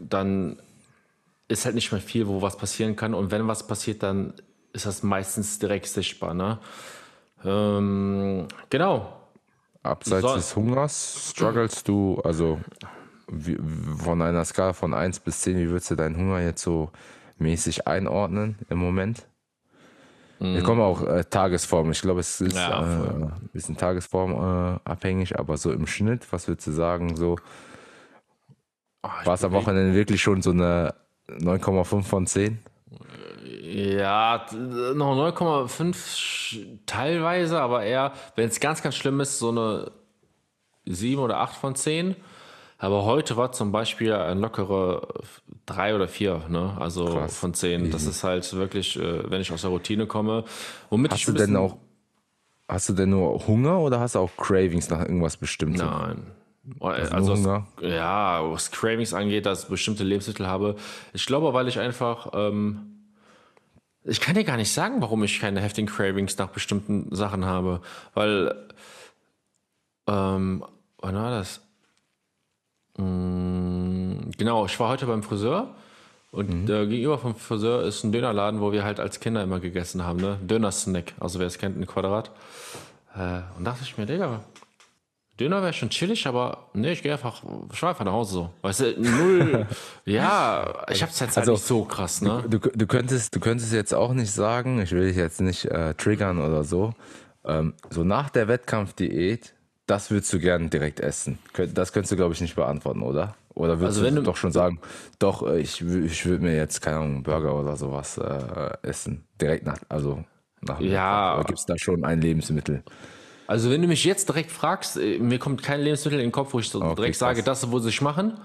dann 0.00 0.60
ist 1.48 1.64
halt 1.64 1.74
nicht 1.74 1.90
mehr 1.92 2.00
viel, 2.00 2.28
wo 2.28 2.42
was 2.42 2.56
passieren 2.56 2.96
kann. 2.96 3.14
Und 3.14 3.30
wenn 3.30 3.46
was 3.48 3.66
passiert, 3.66 4.02
dann 4.02 4.34
ist 4.72 4.86
das 4.86 5.02
meistens 5.02 5.58
direkt 5.58 5.86
sichtbar, 5.86 6.34
ne? 6.34 6.58
Ähm, 7.44 8.46
genau. 8.68 9.16
Abseits 9.82 10.22
so. 10.22 10.34
des 10.34 10.56
Hungers 10.56 11.30
strugglest 11.30 11.88
du, 11.88 12.20
also 12.22 12.60
wie, 13.28 13.58
von 13.96 14.20
einer 14.20 14.44
Skala 14.44 14.74
von 14.74 14.92
1 14.92 15.20
bis 15.20 15.40
10, 15.40 15.56
wie 15.58 15.70
würdest 15.70 15.90
du 15.90 15.94
deinen 15.94 16.16
Hunger 16.16 16.40
jetzt 16.40 16.62
so 16.62 16.90
mäßig 17.38 17.86
einordnen 17.86 18.58
im 18.68 18.78
Moment? 18.78 19.26
Mhm. 20.40 20.54
Wir 20.54 20.62
kommen 20.62 20.80
auch 20.80 21.06
äh, 21.06 21.24
Tagesform. 21.24 21.90
Ich 21.92 22.00
glaube, 22.00 22.20
es 22.20 22.40
ist 22.40 22.56
ja, 22.56 22.80
äh, 22.80 23.12
ein 23.12 23.50
bisschen 23.52 23.76
tagesformabhängig, 23.76 25.32
äh, 25.32 25.38
aber 25.38 25.56
so 25.58 25.70
im 25.70 25.86
Schnitt, 25.86 26.32
was 26.32 26.48
würdest 26.48 26.66
du 26.66 26.72
sagen, 26.72 27.14
so 27.14 27.36
oh, 29.02 29.08
war 29.24 29.34
es 29.34 29.44
am 29.44 29.52
Wochenende 29.52 29.94
wirklich 29.94 30.22
schon 30.22 30.40
so 30.40 30.50
eine 30.50 30.94
9,5 31.28 32.02
von 32.02 32.26
10? 32.26 32.58
Ja, 33.62 34.46
noch 34.94 35.14
9,5 35.14 36.80
teilweise, 36.86 37.60
aber 37.60 37.84
eher, 37.84 38.12
wenn 38.34 38.48
es 38.48 38.60
ganz, 38.60 38.82
ganz 38.82 38.96
schlimm 38.96 39.20
ist, 39.20 39.38
so 39.38 39.50
eine 39.50 39.92
7 40.86 41.20
oder 41.20 41.38
8 41.38 41.56
von 41.56 41.74
10. 41.74 42.16
Aber 42.78 43.04
heute 43.04 43.36
war 43.36 43.52
zum 43.52 43.72
Beispiel 43.72 44.14
ein 44.14 44.38
lockere 44.38 45.06
drei 45.70 45.94
oder 45.94 46.08
vier, 46.08 46.42
ne? 46.48 46.76
Also 46.78 47.06
Krass. 47.06 47.36
von 47.36 47.54
zehn. 47.54 47.90
Das 47.90 48.04
ist 48.04 48.24
halt 48.24 48.52
wirklich, 48.54 48.98
äh, 48.98 49.30
wenn 49.30 49.40
ich 49.40 49.52
aus 49.52 49.62
der 49.62 49.70
Routine 49.70 50.06
komme. 50.06 50.44
Womit 50.90 51.12
hast 51.12 51.26
du 51.28 51.32
denn 51.32 51.56
auch, 51.56 51.76
hast 52.68 52.88
du 52.88 52.92
denn 52.92 53.10
nur 53.10 53.46
Hunger 53.46 53.80
oder 53.80 54.00
hast 54.00 54.14
du 54.14 54.20
auch 54.20 54.30
Cravings 54.36 54.90
nach 54.90 55.00
irgendwas 55.00 55.36
Bestimmtes? 55.36 55.82
Nein. 55.82 56.22
Also, 56.78 57.14
also 57.14 57.44
was, 57.44 57.62
ja, 57.82 58.52
was 58.52 58.70
Cravings 58.70 59.14
angeht, 59.14 59.46
dass 59.46 59.64
ich 59.64 59.68
bestimmte 59.70 60.04
Lebensmittel 60.04 60.46
habe. 60.46 60.76
Ich 61.12 61.26
glaube, 61.26 61.52
weil 61.54 61.68
ich 61.68 61.78
einfach, 61.78 62.30
ähm, 62.34 63.00
ich 64.04 64.20
kann 64.20 64.34
dir 64.34 64.44
gar 64.44 64.56
nicht 64.56 64.72
sagen, 64.72 65.00
warum 65.00 65.24
ich 65.24 65.40
keine 65.40 65.60
heftigen 65.60 65.88
Cravings 65.88 66.36
nach 66.38 66.48
bestimmten 66.48 67.14
Sachen 67.14 67.44
habe. 67.44 67.80
Weil, 68.14 68.68
ähm, 70.06 70.64
wann 70.98 71.14
war 71.14 71.30
das? 71.30 71.60
Mm, 72.98 73.99
genau, 74.38 74.66
ich 74.66 74.78
war 74.80 74.88
heute 74.88 75.06
beim 75.06 75.22
Friseur 75.22 75.74
und 76.30 76.64
mhm. 76.64 76.70
äh, 76.70 76.86
gegenüber 76.86 77.18
vom 77.18 77.34
Friseur 77.34 77.82
ist 77.82 78.04
ein 78.04 78.12
Dönerladen, 78.12 78.60
wo 78.60 78.72
wir 78.72 78.84
halt 78.84 79.00
als 79.00 79.20
Kinder 79.20 79.42
immer 79.42 79.60
gegessen 79.60 80.04
haben, 80.04 80.20
ne? 80.20 80.38
Döner-Snack, 80.42 81.14
also 81.20 81.38
wer 81.38 81.46
es 81.46 81.58
kennt, 81.58 81.78
ein 81.78 81.86
Quadrat. 81.86 82.30
Äh, 83.16 83.40
und 83.56 83.64
dachte 83.64 83.80
ich 83.82 83.98
mir, 83.98 84.06
Digga, 84.06 84.40
Döner 85.38 85.62
wäre 85.62 85.72
schon 85.72 85.88
chillig, 85.88 86.26
aber 86.26 86.68
nee, 86.74 86.92
ich 86.92 87.02
gehe 87.02 87.12
einfach, 87.12 87.42
ich 87.72 87.82
einfach 87.82 88.04
nach 88.04 88.12
Hause 88.12 88.32
so. 88.32 88.50
Weißt 88.62 88.80
du, 88.80 89.00
null. 89.00 89.66
ja, 90.04 90.84
ich 90.90 91.02
hab's 91.02 91.18
jetzt 91.18 91.36
halt 91.36 91.48
also, 91.48 91.52
nicht 91.52 91.64
so 91.64 91.84
krass, 91.84 92.20
ne? 92.20 92.44
Du, 92.48 92.58
du, 92.58 92.70
du, 92.74 92.86
könntest, 92.86 93.34
du 93.34 93.40
könntest 93.40 93.72
jetzt 93.72 93.94
auch 93.94 94.12
nicht 94.12 94.30
sagen, 94.30 94.80
ich 94.82 94.92
will 94.92 95.08
dich 95.08 95.16
jetzt 95.16 95.40
nicht 95.40 95.64
äh, 95.64 95.94
triggern 95.94 96.38
oder 96.40 96.62
so. 96.62 96.92
Ähm, 97.44 97.74
so 97.88 98.04
nach 98.04 98.28
der 98.28 98.48
Wettkampfdiät 98.48 99.54
das 99.90 100.08
würdest 100.12 100.32
du 100.32 100.38
gern 100.38 100.70
direkt 100.70 101.00
essen. 101.00 101.40
Das 101.74 101.92
könntest 101.92 102.12
du, 102.12 102.16
glaube 102.16 102.32
ich, 102.32 102.40
nicht 102.40 102.54
beantworten, 102.54 103.02
oder? 103.02 103.34
Oder 103.60 103.78
würdest 103.78 103.98
also 103.98 104.10
du, 104.10 104.16
du 104.16 104.22
doch 104.22 104.36
schon 104.36 104.52
sagen, 104.52 104.80
doch, 105.18 105.46
äh, 105.46 105.60
ich, 105.60 105.82
ich 105.82 106.26
würde 106.26 106.42
mir 106.42 106.56
jetzt, 106.56 106.80
keine 106.80 106.96
Ahnung, 106.96 107.22
Burger 107.22 107.54
oder 107.54 107.76
sowas 107.76 108.16
äh, 108.16 108.70
essen. 108.82 109.24
Direkt 109.40 109.66
nach, 109.66 109.78
also 109.88 110.24
nach 110.62 110.80
Ja. 110.80 111.42
Gibt 111.46 111.58
es 111.58 111.66
da 111.66 111.76
schon 111.76 112.04
ein 112.04 112.20
Lebensmittel? 112.20 112.82
Also 113.46 113.70
wenn 113.70 113.82
du 113.82 113.88
mich 113.88 114.04
jetzt 114.04 114.28
direkt 114.28 114.50
fragst, 114.50 114.96
äh, 114.96 115.18
mir 115.18 115.38
kommt 115.38 115.62
kein 115.62 115.80
Lebensmittel 115.80 116.18
in 116.20 116.26
den 116.26 116.32
Kopf, 116.32 116.54
wo 116.54 116.60
ich 116.60 116.70
so 116.70 116.80
okay, 116.80 116.94
direkt 116.94 117.16
sage, 117.16 117.42
das 117.42 117.66
muss 117.66 117.84
ich 117.84 118.00
machen. 118.00 118.38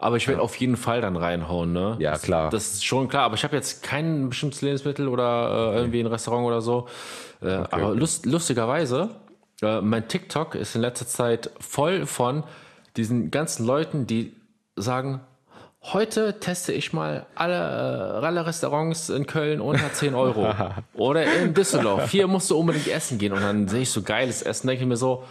Aber 0.00 0.16
ich 0.16 0.28
werde 0.28 0.40
ja. 0.40 0.44
auf 0.44 0.54
jeden 0.56 0.76
Fall 0.76 1.00
dann 1.00 1.16
reinhauen, 1.16 1.72
ne? 1.72 1.96
Ja, 1.98 2.18
klar. 2.18 2.50
Das, 2.50 2.64
das 2.64 2.74
ist 2.74 2.84
schon 2.84 3.08
klar. 3.08 3.24
Aber 3.24 3.34
ich 3.34 3.42
habe 3.42 3.56
jetzt 3.56 3.82
kein 3.82 4.28
bestimmtes 4.28 4.62
Lebensmittel 4.62 5.08
oder 5.08 5.72
äh, 5.72 5.78
irgendwie 5.78 6.00
ein 6.00 6.06
Restaurant 6.06 6.46
oder 6.46 6.60
so. 6.60 6.86
Äh, 7.40 7.56
okay. 7.56 7.66
Aber 7.70 7.94
lust, 7.94 8.26
lustigerweise 8.26 9.16
äh, 9.62 9.80
mein 9.80 10.06
TikTok 10.06 10.54
ist 10.54 10.76
in 10.76 10.82
letzter 10.82 11.06
Zeit 11.06 11.50
voll 11.58 12.06
von 12.06 12.44
diesen 12.96 13.30
ganzen 13.30 13.66
Leuten, 13.66 14.06
die 14.06 14.34
sagen, 14.80 15.20
heute 15.82 16.40
teste 16.40 16.72
ich 16.72 16.92
mal 16.92 17.26
alle, 17.34 17.54
äh, 18.20 18.26
alle 18.26 18.46
Restaurants 18.46 19.08
in 19.08 19.26
Köln 19.26 19.60
unter 19.60 19.92
10 19.92 20.14
Euro. 20.14 20.52
Oder 20.94 21.24
in 21.24 21.54
Düsseldorf. 21.54 22.10
Hier 22.10 22.26
musst 22.26 22.50
du 22.50 22.58
unbedingt 22.58 22.88
essen 22.88 23.18
gehen. 23.18 23.32
Und 23.32 23.42
dann 23.42 23.68
sehe 23.68 23.82
ich 23.82 23.90
so 23.90 24.02
geiles 24.02 24.42
Essen, 24.42 24.66
denke 24.66 24.82
ich 24.82 24.88
mir 24.88 24.96
so, 24.96 25.24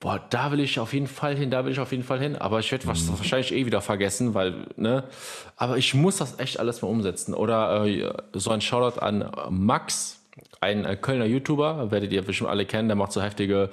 boah, 0.00 0.20
da 0.30 0.52
will 0.52 0.60
ich 0.60 0.78
auf 0.78 0.92
jeden 0.92 1.06
Fall 1.06 1.36
hin, 1.36 1.50
da 1.50 1.64
will 1.64 1.72
ich 1.72 1.80
auf 1.80 1.90
jeden 1.90 2.04
Fall 2.04 2.20
hin. 2.20 2.36
Aber 2.36 2.60
ich 2.60 2.70
werde 2.70 2.86
mhm. 2.86 3.18
wahrscheinlich 3.18 3.52
eh 3.52 3.66
wieder 3.66 3.80
vergessen, 3.80 4.34
weil, 4.34 4.66
ne? 4.76 5.04
Aber 5.56 5.76
ich 5.76 5.94
muss 5.94 6.18
das 6.18 6.38
echt 6.38 6.60
alles 6.60 6.82
mal 6.82 6.88
umsetzen. 6.88 7.34
Oder 7.34 7.84
äh, 7.84 8.12
so 8.32 8.50
ein 8.50 8.60
Shoutout 8.60 9.00
an 9.00 9.30
Max, 9.50 10.20
ein 10.60 10.84
äh, 10.84 10.96
Kölner 10.96 11.24
YouTuber, 11.24 11.90
werdet 11.90 12.12
ihr 12.12 12.22
bestimmt 12.22 12.50
alle 12.50 12.66
kennen, 12.66 12.88
der 12.88 12.96
macht 12.96 13.12
so 13.12 13.22
heftige, 13.22 13.70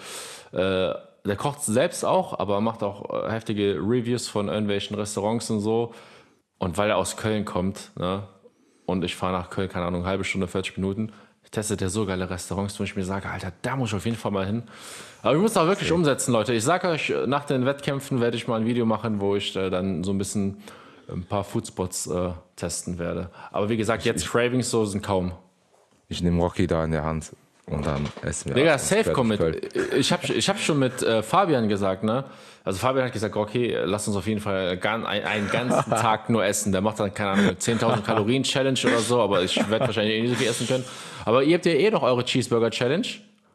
äh, 0.51 0.93
der 1.25 1.35
kocht 1.35 1.61
selbst 1.63 2.05
auch, 2.05 2.39
aber 2.39 2.61
macht 2.61 2.83
auch 2.83 3.25
äh, 3.25 3.31
heftige 3.31 3.75
Reviews 3.75 4.27
von 4.27 4.47
irgendwelchen 4.47 4.95
Restaurants 4.95 5.49
und 5.49 5.59
so. 5.59 5.93
Und 6.57 6.77
weil 6.77 6.89
er 6.89 6.97
aus 6.97 7.17
Köln 7.17 7.45
kommt, 7.45 7.91
ne, 7.97 8.23
und 8.85 9.03
ich 9.03 9.15
fahre 9.15 9.33
nach 9.33 9.49
Köln, 9.49 9.69
keine 9.69 9.85
Ahnung, 9.85 10.01
eine 10.01 10.09
halbe 10.09 10.23
Stunde, 10.23 10.47
40 10.47 10.77
Minuten, 10.77 11.11
testet 11.51 11.81
er 11.81 11.89
so 11.89 12.05
geile 12.05 12.29
Restaurants, 12.29 12.79
wo 12.79 12.83
ich 12.83 12.95
mir 12.95 13.03
sage, 13.03 13.29
Alter, 13.29 13.51
da 13.61 13.75
muss 13.75 13.89
ich 13.89 13.95
auf 13.95 14.05
jeden 14.05 14.17
Fall 14.17 14.31
mal 14.31 14.45
hin. 14.45 14.63
Aber 15.21 15.35
ich 15.35 15.41
muss 15.41 15.57
auch 15.57 15.67
wirklich 15.67 15.89
okay. 15.91 15.97
umsetzen, 15.97 16.31
Leute. 16.31 16.53
Ich 16.53 16.63
sage 16.63 16.88
euch, 16.89 17.13
nach 17.27 17.45
den 17.45 17.65
Wettkämpfen 17.65 18.21
werde 18.21 18.38
ich 18.38 18.47
mal 18.47 18.59
ein 18.59 18.65
Video 18.65 18.85
machen, 18.85 19.19
wo 19.19 19.35
ich 19.35 19.55
äh, 19.55 19.69
dann 19.69 20.03
so 20.03 20.11
ein 20.11 20.17
bisschen 20.17 20.57
ein 21.07 21.23
paar 21.23 21.43
Foodspots 21.43 22.07
äh, 22.07 22.31
testen 22.55 22.99
werde. 22.99 23.29
Aber 23.51 23.69
wie 23.69 23.77
gesagt, 23.77 24.05
jetzt 24.05 24.27
Cravings 24.27 24.69
so 24.69 24.85
sind 24.85 25.01
kaum. 25.01 25.33
Ich 26.07 26.21
nehme 26.21 26.41
Rocky 26.41 26.67
da 26.67 26.83
in 26.83 26.91
der 26.91 27.03
Hand 27.03 27.31
und 27.67 27.86
dann 27.86 28.08
essen 28.21 28.49
wir. 28.49 28.56
Digga, 28.56 28.78
safe 28.78 29.12
komm 29.12 29.30
mit. 29.30 29.41
Ich 29.95 30.12
habe 30.12 30.32
ich 30.32 30.49
hab 30.49 30.60
schon 30.60 30.78
mit 30.78 31.01
äh, 31.01 31.23
Fabian 31.23 31.67
gesagt, 31.67 32.04
ne? 32.04 32.25
Also 32.63 32.80
Fabian 32.80 33.06
hat 33.06 33.13
gesagt, 33.13 33.36
Rocky, 33.36 33.75
lass 33.84 34.08
uns 34.08 34.17
auf 34.17 34.25
jeden 34.28 34.41
Fall 34.41 34.80
einen, 34.82 35.06
einen 35.06 35.49
ganzen 35.49 35.89
Tag 35.91 36.30
nur 36.30 36.43
essen. 36.43 36.71
Der 36.71 36.82
macht 36.82 36.99
dann, 36.99 37.13
keine 37.13 37.32
Ahnung, 37.32 37.49
10.000 37.51 38.01
Kalorien 38.06 38.43
Challenge 38.43 38.80
oder 38.86 38.99
so, 38.99 39.21
aber 39.21 39.43
ich 39.43 39.58
werde 39.69 39.86
wahrscheinlich 39.86 40.15
eh 40.15 40.21
nicht 40.21 40.32
so 40.32 40.36
viel 40.36 40.47
essen 40.47 40.67
können. 40.67 40.84
Aber 41.25 41.43
ihr 41.43 41.56
habt 41.56 41.65
ja 41.65 41.73
eh 41.73 41.91
noch 41.91 42.01
eure 42.01 42.23
Cheeseburger 42.23 42.71
Challenge, 42.71 43.08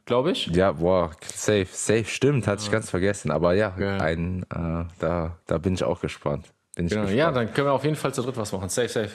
glaube 0.06 0.32
ich. 0.32 0.46
Ja, 0.46 0.72
boah, 0.72 1.10
safe, 1.22 1.66
safe, 1.70 2.04
stimmt, 2.04 2.46
hatte 2.46 2.62
ich 2.62 2.70
ganz 2.70 2.88
vergessen. 2.90 3.30
Aber 3.30 3.54
ja, 3.54 3.74
ja. 3.78 3.96
Ein, 3.98 4.44
äh, 4.54 4.84
da, 5.00 5.36
da 5.46 5.58
bin 5.58 5.74
ich 5.74 5.84
auch 5.84 6.00
gespannt. 6.00 6.46
Bin 6.76 6.86
ich 6.86 6.90
genau. 6.90 7.02
gespannt. 7.02 7.18
Ja, 7.18 7.30
dann 7.32 7.52
können 7.52 7.66
wir 7.66 7.72
auf 7.72 7.84
jeden 7.84 7.96
Fall 7.96 8.14
zu 8.14 8.22
dritt 8.22 8.36
was 8.36 8.52
machen. 8.52 8.68
Safe, 8.68 8.88
safe. 8.88 9.10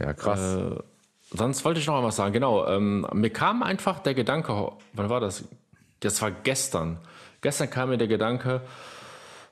Ja, 0.00 0.12
krass. 0.14 0.56
Äh, 0.56 0.82
sonst 1.32 1.64
wollte 1.64 1.80
ich 1.80 1.86
noch 1.86 2.02
was 2.02 2.16
sagen. 2.16 2.32
Genau, 2.32 2.66
ähm, 2.66 3.06
mir 3.12 3.30
kam 3.30 3.62
einfach 3.62 4.00
der 4.00 4.14
Gedanke, 4.14 4.72
wann 4.92 5.08
war 5.08 5.20
das? 5.20 5.44
Das 6.00 6.20
war 6.22 6.30
gestern. 6.30 6.98
Gestern 7.40 7.70
kam 7.70 7.90
mir 7.90 7.98
der 7.98 8.08
Gedanke, 8.08 8.62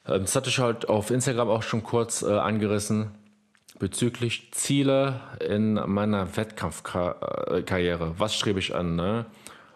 äh, 0.05 0.19
das 0.19 0.35
hatte 0.35 0.51
ich 0.51 0.59
halt 0.59 0.89
auf 0.89 1.11
Instagram 1.11 1.49
auch 1.49 1.63
schon 1.63 1.83
kurz 1.83 2.23
äh, 2.23 2.33
angerissen, 2.33 3.13
bezüglich 3.79 4.53
Ziele 4.53 5.21
in 5.47 5.75
meiner 5.75 6.37
Wettkampfkarriere. 6.37 8.15
Was 8.19 8.35
strebe 8.35 8.59
ich 8.59 8.75
an? 8.75 8.97
Ne? 8.97 9.27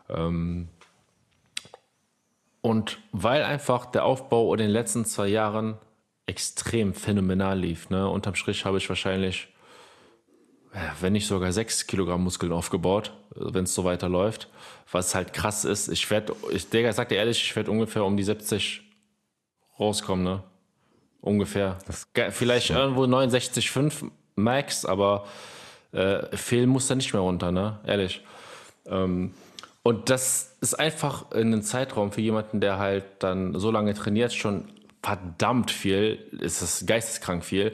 Ähm, 0.09 0.69
und 2.61 2.99
weil 3.13 3.43
einfach 3.43 3.87
der 3.87 4.05
Aufbau 4.05 4.53
in 4.55 4.59
den 4.59 4.71
letzten 4.71 5.05
zwei 5.05 5.29
Jahren 5.29 5.79
extrem 6.27 6.95
phänomenal 6.95 7.59
lief, 7.59 7.91
ne? 7.91 8.09
unterm 8.09 8.37
Strich 8.37 8.65
habe 8.65 8.79
ich 8.79 8.89
wahrscheinlich 8.89 9.52
wenn 11.01 11.13
nicht 11.13 11.27
sogar 11.27 11.53
sechs 11.53 11.87
Kilogramm 11.87 12.23
Muskeln 12.25 12.53
aufgebaut, 12.53 13.13
wenn 13.35 13.65
es 13.65 13.75
so 13.75 13.85
weiterläuft. 13.85 14.49
Was 14.91 15.15
halt 15.15 15.33
krass 15.33 15.65
ist. 15.65 15.89
Ich 15.89 16.11
werde, 16.11 16.35
ich, 16.53 16.69
Digga, 16.69 16.93
sag 16.93 17.09
dir 17.09 17.17
ehrlich, 17.17 17.43
ich 17.43 17.57
werde 17.57 17.71
ungefähr 17.71 18.05
um 18.05 18.17
die 18.17 18.23
70 18.23 18.83
rauskommen, 19.79 20.25
ne? 20.25 20.43
Ungefähr. 21.21 21.79
Vielleicht 22.31 22.71
ja. 22.71 22.79
irgendwo 22.79 23.05
69,5 23.05 24.11
Max, 24.35 24.85
aber 24.85 25.27
äh, 25.93 26.37
fehlen 26.37 26.69
muss 26.69 26.89
da 26.89 26.95
nicht 26.95 27.13
mehr 27.13 27.23
runter, 27.23 27.53
ne? 27.53 27.79
Ehrlich. 27.87 28.23
Ähm, 28.87 29.33
Und 29.83 30.11
das 30.11 30.57
ist 30.61 30.75
einfach 30.75 31.33
in 31.33 31.49
einem 31.53 31.63
Zeitraum 31.63 32.13
für 32.13 32.21
jemanden, 32.21 32.61
der 32.61 32.79
halt 32.79 33.05
dann 33.19 33.59
so 33.59 33.71
lange 33.71 33.95
trainiert, 33.95 34.33
schon 34.33 34.69
verdammt 35.03 35.71
viel, 35.71 36.19
ist 36.41 36.63
es 36.63 36.87
geisteskrank 36.87 37.45
viel. 37.45 37.73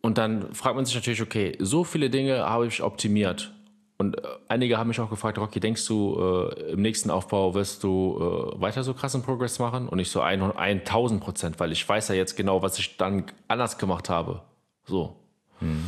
Und 0.00 0.18
dann 0.18 0.54
fragt 0.54 0.76
man 0.76 0.84
sich 0.84 0.94
natürlich, 0.94 1.22
okay, 1.22 1.56
so 1.58 1.84
viele 1.84 2.10
Dinge 2.10 2.48
habe 2.48 2.66
ich 2.66 2.82
optimiert. 2.82 3.52
Und 3.98 4.16
äh, 4.16 4.28
einige 4.46 4.78
haben 4.78 4.88
mich 4.88 5.00
auch 5.00 5.10
gefragt, 5.10 5.38
Rocky, 5.38 5.58
denkst 5.58 5.84
du, 5.86 6.50
äh, 6.56 6.72
im 6.72 6.82
nächsten 6.82 7.10
Aufbau 7.10 7.54
wirst 7.54 7.82
du 7.82 8.54
äh, 8.56 8.60
weiter 8.60 8.84
so 8.84 8.94
krassen 8.94 9.22
Progress 9.22 9.58
machen? 9.58 9.88
Und 9.88 9.98
nicht 9.98 10.10
so 10.10 10.20
1000 10.20 11.20
Prozent, 11.20 11.60
weil 11.60 11.72
ich 11.72 11.86
weiß 11.86 12.08
ja 12.08 12.14
jetzt 12.14 12.36
genau, 12.36 12.62
was 12.62 12.78
ich 12.78 12.96
dann 12.96 13.24
anders 13.48 13.76
gemacht 13.76 14.08
habe. 14.08 14.42
So. 14.84 15.16
Mhm. 15.60 15.84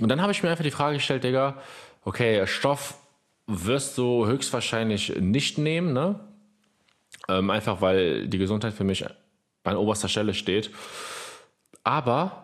Und 0.00 0.08
dann 0.08 0.20
habe 0.20 0.32
ich 0.32 0.42
mir 0.42 0.50
einfach 0.50 0.64
die 0.64 0.72
Frage 0.72 0.96
gestellt, 0.96 1.22
Digga, 1.22 1.62
okay, 2.04 2.44
Stoff 2.46 2.94
wirst 3.46 3.96
du 3.98 4.26
höchstwahrscheinlich 4.26 5.16
nicht 5.20 5.58
nehmen, 5.58 5.92
ne? 5.92 6.18
Ähm, 7.28 7.50
einfach 7.50 7.80
weil 7.80 8.26
die 8.26 8.38
Gesundheit 8.38 8.74
für 8.74 8.84
mich 8.84 9.06
an 9.62 9.76
oberster 9.76 10.08
Stelle 10.08 10.34
steht. 10.34 10.70
Aber 11.84 12.43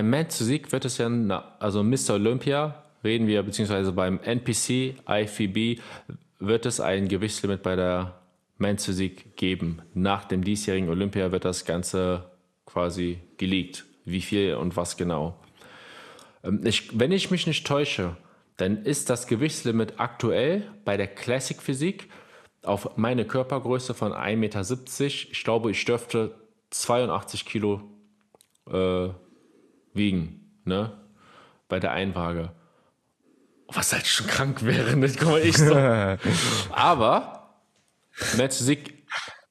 Man 0.00 0.28
to 0.28 0.44
Sieg 0.44 0.72
wird 0.72 0.84
es 0.86 0.96
ja, 0.98 1.08
also 1.58 1.82
Mr. 1.82 2.14
Olympia 2.14 2.82
reden 3.04 3.26
wir, 3.26 3.42
beziehungsweise 3.42 3.92
beim 3.92 4.20
NPC, 4.20 4.94
IFBB, 5.06 5.80
wird 6.38 6.66
es 6.66 6.80
ein 6.80 7.08
Gewichtslimit 7.08 7.62
bei 7.62 7.76
der 7.76 8.14
to 8.58 8.92
Sieg 8.92 9.36
geben. 9.36 9.82
Nach 9.92 10.24
dem 10.24 10.44
diesjährigen 10.44 10.88
Olympia 10.88 11.32
wird 11.32 11.44
das 11.44 11.64
Ganze 11.64 12.30
quasi 12.64 13.18
geleakt. 13.36 13.84
Wie 14.04 14.20
viel 14.20 14.54
und 14.54 14.76
was 14.76 14.96
genau. 14.96 15.36
Ähm, 16.42 16.60
ich, 16.64 16.98
wenn 16.98 17.12
ich 17.12 17.30
mich 17.30 17.46
nicht 17.46 17.66
täusche, 17.66 18.16
dann 18.56 18.84
ist 18.84 19.10
das 19.10 19.26
Gewichtslimit 19.26 19.94
aktuell 19.98 20.70
bei 20.84 20.96
der 20.96 21.08
Classic 21.08 21.60
Physik 21.60 22.08
auf 22.62 22.96
meine 22.96 23.24
Körpergröße 23.24 23.94
von 23.94 24.12
1,70 24.12 24.36
Meter. 24.36 24.60
Ich 25.32 25.44
glaube, 25.44 25.70
ich 25.70 25.84
dürfte 25.84 26.34
82 26.70 27.44
Kilo 27.44 27.82
äh, 28.70 29.08
wiegen, 29.94 30.60
ne? 30.64 30.92
Bei 31.68 31.80
der 31.80 31.92
Einwaage. 31.92 32.52
Was 33.68 33.92
halt 33.92 34.06
schon 34.06 34.26
krank 34.26 34.64
wäre, 34.64 34.96
nicht? 34.96 35.18
Guck 35.18 35.28
mal, 35.28 35.40
ich 35.40 35.56
so. 35.56 35.74
Aber 36.70 37.54
Physik 38.10 39.04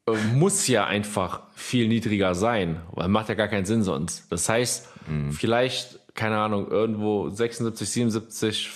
äh, 0.08 0.12
muss 0.34 0.68
ja 0.68 0.86
einfach 0.86 1.42
viel 1.56 1.88
niedriger 1.88 2.36
sein, 2.36 2.82
weil 2.92 3.08
macht 3.08 3.30
ja 3.30 3.36
gar 3.36 3.48
keinen 3.48 3.66
Sinn 3.66 3.84
sonst. 3.84 4.32
Das 4.32 4.48
heißt, 4.48 4.90
mhm. 5.08 5.32
vielleicht, 5.32 6.00
keine 6.14 6.38
Ahnung, 6.38 6.70
irgendwo 6.70 7.30
76, 7.30 7.90
77, 7.90 8.72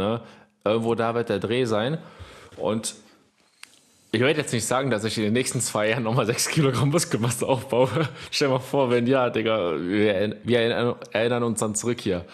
Ne? 0.00 0.22
Irgendwo 0.64 0.94
da 0.94 1.14
wird 1.14 1.28
der 1.28 1.38
Dreh 1.38 1.64
sein. 1.64 1.98
Und 2.56 2.94
ich 4.12 4.20
werde 4.20 4.40
jetzt 4.40 4.52
nicht 4.52 4.66
sagen, 4.66 4.90
dass 4.90 5.04
ich 5.04 5.16
in 5.18 5.24
den 5.24 5.32
nächsten 5.32 5.60
zwei 5.60 5.90
Jahren 5.90 6.02
nochmal 6.02 6.26
6 6.26 6.48
Kilogramm 6.48 6.90
Muskelmasse 6.90 7.46
aufbaue. 7.46 8.08
Stell 8.30 8.48
dir 8.48 8.54
mal 8.54 8.60
vor, 8.60 8.90
wenn 8.90 9.06
ja, 9.06 9.30
Digga, 9.30 9.80
wir, 9.80 10.36
wir 10.42 10.60
erinnern 11.12 11.42
uns 11.44 11.60
dann 11.60 11.74
zurück 11.74 12.00
hier. 12.00 12.24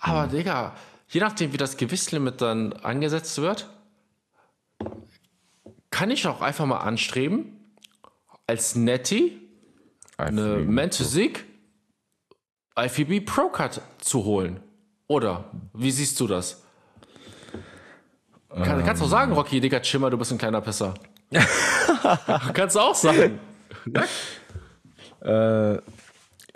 Aber, 0.00 0.26
mhm. 0.26 0.30
Digga, 0.32 0.74
je 1.08 1.20
nachdem, 1.20 1.52
wie 1.52 1.56
das 1.56 1.76
Gewichtslimit 1.76 2.40
dann 2.40 2.72
angesetzt 2.72 3.40
wird, 3.40 3.68
kann 5.90 6.10
ich 6.10 6.26
auch 6.26 6.40
einfach 6.40 6.66
mal 6.66 6.78
anstreben, 6.78 7.60
als 8.48 8.74
Netty 8.74 9.40
eine 10.16 10.56
Mentasig 10.56 11.44
IFBB 12.76 13.24
Pro 13.24 13.48
Cut 13.48 13.80
zu 13.98 14.24
holen. 14.24 14.60
Oder 15.06 15.44
wie 15.72 15.92
siehst 15.92 16.18
du 16.18 16.26
das? 16.26 16.63
Kann, 18.62 18.80
ähm. 18.80 18.86
Kannst 18.86 19.02
du 19.02 19.06
sagen, 19.06 19.32
Rocky, 19.32 19.60
Digga, 19.60 19.80
Chimmer, 19.80 20.10
du 20.10 20.18
bist 20.18 20.30
ein 20.32 20.38
kleiner 20.38 20.60
Pisser. 20.60 20.94
kannst 22.52 22.76
du 22.76 22.80
auch 22.80 22.94
sagen. 22.94 23.40
äh, 25.20 25.78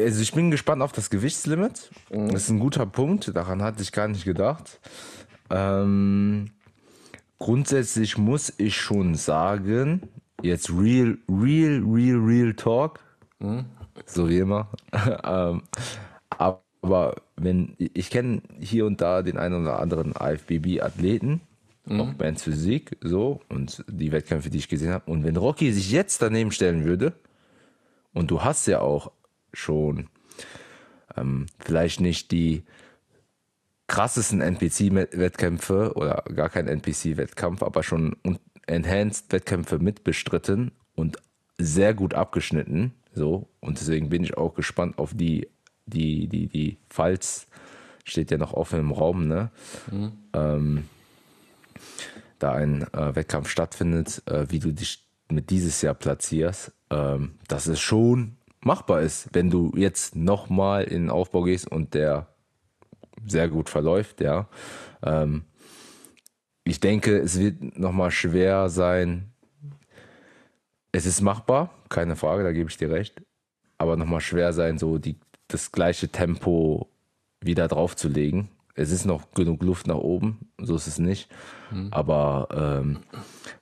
also 0.01 0.23
ich 0.23 0.33
bin 0.33 0.51
gespannt 0.51 0.83
auf 0.83 0.93
das 0.93 1.11
Gewichtslimit. 1.11 1.91
Mhm. 2.11 2.31
Das 2.31 2.45
ist 2.45 2.51
ein 2.51 2.61
guter 2.61 2.87
Punkt, 2.87 3.35
daran 3.35 3.63
hatte 3.63 3.83
ich 3.83 3.91
gar 3.91 4.07
nicht 4.07 4.25
gedacht. 4.25 4.81
Ähm, 5.51 6.51
grundsätzlich 7.39 8.17
muss 8.17 8.53
ich 8.59 8.77
schon 8.77 9.15
sagen, 9.17 10.03
jetzt 10.43 10.71
real, 10.71 11.19
real, 11.29 11.83
real, 11.85 12.19
real 12.19 12.55
Talk, 12.55 13.01
mhm. 13.41 13.65
so 14.07 14.29
wie 14.29 14.39
immer. 14.39 14.69
ähm, 15.25 15.63
aber 16.31 17.17
wenn 17.37 17.75
ich 17.79 18.11
kenne 18.11 18.43
hier 18.61 18.87
und 18.87 19.01
da 19.01 19.23
den 19.23 19.37
einen 19.37 19.63
oder 19.63 19.81
anderen 19.81 20.13
IFBB-Athleten, 20.13 21.41
mhm. 21.89 22.01
auch 22.01 22.15
Bands 22.15 22.43
Physik, 22.43 22.97
so, 23.01 23.41
und 23.49 23.85
die 23.89 24.13
Wettkämpfe, 24.13 24.51
die 24.51 24.59
ich 24.59 24.69
gesehen 24.69 24.93
habe. 24.93 25.11
Und 25.11 25.25
wenn 25.25 25.37
Rocky 25.37 25.73
sich 25.73 25.91
jetzt 25.91 26.23
daneben 26.23 26.53
stellen 26.53 26.85
würde, 26.85 27.15
und 28.13 28.31
du 28.31 28.43
hast 28.43 28.67
ja 28.67 28.81
auch 28.81 29.13
schon 29.53 30.09
ähm, 31.17 31.47
vielleicht 31.61 32.01
nicht 32.01 32.33
die 32.33 32.65
krassesten 33.87 34.41
NPC-Wettkämpfe 34.41 35.95
oder 35.95 36.23
gar 36.35 36.49
kein 36.49 36.69
NPC-Wettkampf, 36.69 37.63
aber 37.63 37.83
schon 37.83 38.17
Enhanced-Wettkämpfe 38.67 39.79
mitbestritten 39.79 40.73
und 40.95 41.19
sehr 41.57 41.95
gut 41.95 42.15
abgeschnitten. 42.15 42.93
So, 43.15 43.49
und 43.61 43.81
deswegen 43.81 44.11
bin 44.11 44.23
ich 44.23 44.37
auch 44.37 44.55
gespannt 44.55 44.99
auf 44.99 45.15
die, 45.15 45.49
die, 45.87 46.29
die, 46.29 46.47
die, 46.49 46.77
falls 46.91 47.49
steht 48.05 48.31
ja 48.31 48.39
noch 48.39 48.53
offen 48.53 48.81
im 48.81 48.93
Raum, 48.93 49.27
ne? 49.27 49.51
Mhm. 49.91 50.13
Ähm, 50.35 50.85
da 52.39 52.53
ein 52.53 52.83
äh, 52.93 53.15
Wettkampf 53.15 53.49
stattfindet, 53.49 54.23
äh, 54.27 54.47
wie 54.49 54.59
du 54.59 54.73
dich 54.73 55.07
mit 55.31 55.51
dieses 55.51 55.83
Jahr 55.83 55.95
platzierst, 55.95 56.73
ähm, 56.91 57.39
dass 57.49 57.67
es 57.67 57.81
schon 57.81 58.37
machbar 58.61 59.03
ist, 59.03 59.29
wenn 59.33 59.51
du 59.51 59.73
jetzt 59.77 60.17
nochmal 60.17 60.85
in 60.85 61.05
den 61.05 61.11
Aufbau 61.11 61.43
gehst 61.43 61.71
und 61.71 61.95
der 61.95 62.29
sehr 63.27 63.49
gut 63.49 63.69
verläuft, 63.69 64.21
ja. 64.21 64.49
Ähm, 65.03 65.45
ich 66.65 66.81
denke, 66.81 67.19
es 67.19 67.39
wird 67.39 67.79
nochmal 67.79 68.11
schwer 68.11 68.69
sein. 68.69 69.33
Es 70.93 71.07
ist 71.07 71.21
machbar, 71.21 71.71
keine 71.89 72.17
Frage, 72.17 72.43
da 72.43 72.53
gebe 72.53 72.71
ich 72.71 72.77
dir 72.77 72.91
recht. 72.91 73.23
Aber 73.79 73.97
nochmal 73.97 74.21
schwer 74.21 74.53
sein, 74.53 74.79
so 74.79 74.99
die, 74.99 75.17
das 75.47 75.73
gleiche 75.73 76.09
Tempo 76.09 76.89
wieder 77.41 77.69
draufzulegen 77.69 78.49
es 78.79 78.93
ist 78.93 79.05
noch 79.05 79.33
genug 79.33 79.63
Luft 79.63 79.89
nach 79.89 79.97
oben, 79.97 80.51
so 80.59 80.77
ist 80.77 80.87
es 80.87 80.99
nicht. 80.99 81.29
Mhm. 81.73 81.89
Aber 81.91 82.49
ähm, 82.53 82.99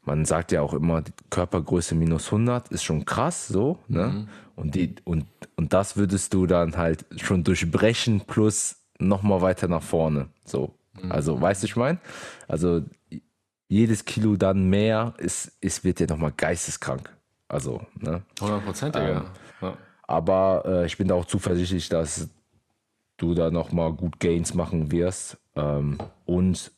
man 0.05 0.27
sagt 0.27 0.53
ja 0.53 0.61
auch 0.61 0.75
immer, 0.75 1.03
Körpergröße 1.31 1.95
minus 1.95 2.27
100 2.27 2.69
ist 2.69 2.85
schon 2.85 3.07
krass, 3.07 3.49
so. 3.49 3.79
Ne? 3.89 4.07
Mhm. 4.07 4.29
Und, 4.57 4.75
die, 4.75 4.95
und, 5.05 5.27
und 5.57 5.73
das 5.73 5.97
würdest 5.97 6.35
du 6.35 6.47
dann 6.47 6.77
halt 6.77 7.07
schon 7.17 7.45
durchbrechen 7.45 8.23
plus 8.27 8.77
nochmal 8.99 9.41
weiter 9.41 9.69
nach 9.69 9.83
vorne. 9.83 10.29
So. 10.45 10.75
Mhm. 11.01 11.11
Also, 11.11 11.41
weißt 11.41 11.63
du, 11.63 11.67
ich 11.67 11.77
meine? 11.77 11.99
Also, 12.47 12.83
jedes 13.69 14.05
Kilo 14.05 14.37
dann 14.37 14.69
mehr 14.69 15.15
ist, 15.17 15.57
ist 15.63 15.83
wird 15.83 15.99
ja 15.99 16.07
nochmal 16.07 16.33
geisteskrank. 16.37 17.11
Also, 17.49 17.81
ne? 17.99 18.23
100 18.41 18.65
Prozent, 18.65 18.97
ähm, 18.97 19.23
ja. 19.63 19.79
Aber 20.07 20.63
äh, 20.67 20.87
ich 20.87 20.99
bin 20.99 21.09
da 21.09 21.15
auch 21.15 21.25
zuversichtlich, 21.25 21.89
dass 21.89 22.29
du 23.17 23.35
da 23.35 23.51
nochmal 23.51 23.93
gut 23.93 24.21
Gains 24.21 24.55
machen 24.55 24.93
wirst 24.93 25.39
ähm, 25.55 25.99
und 26.25 26.73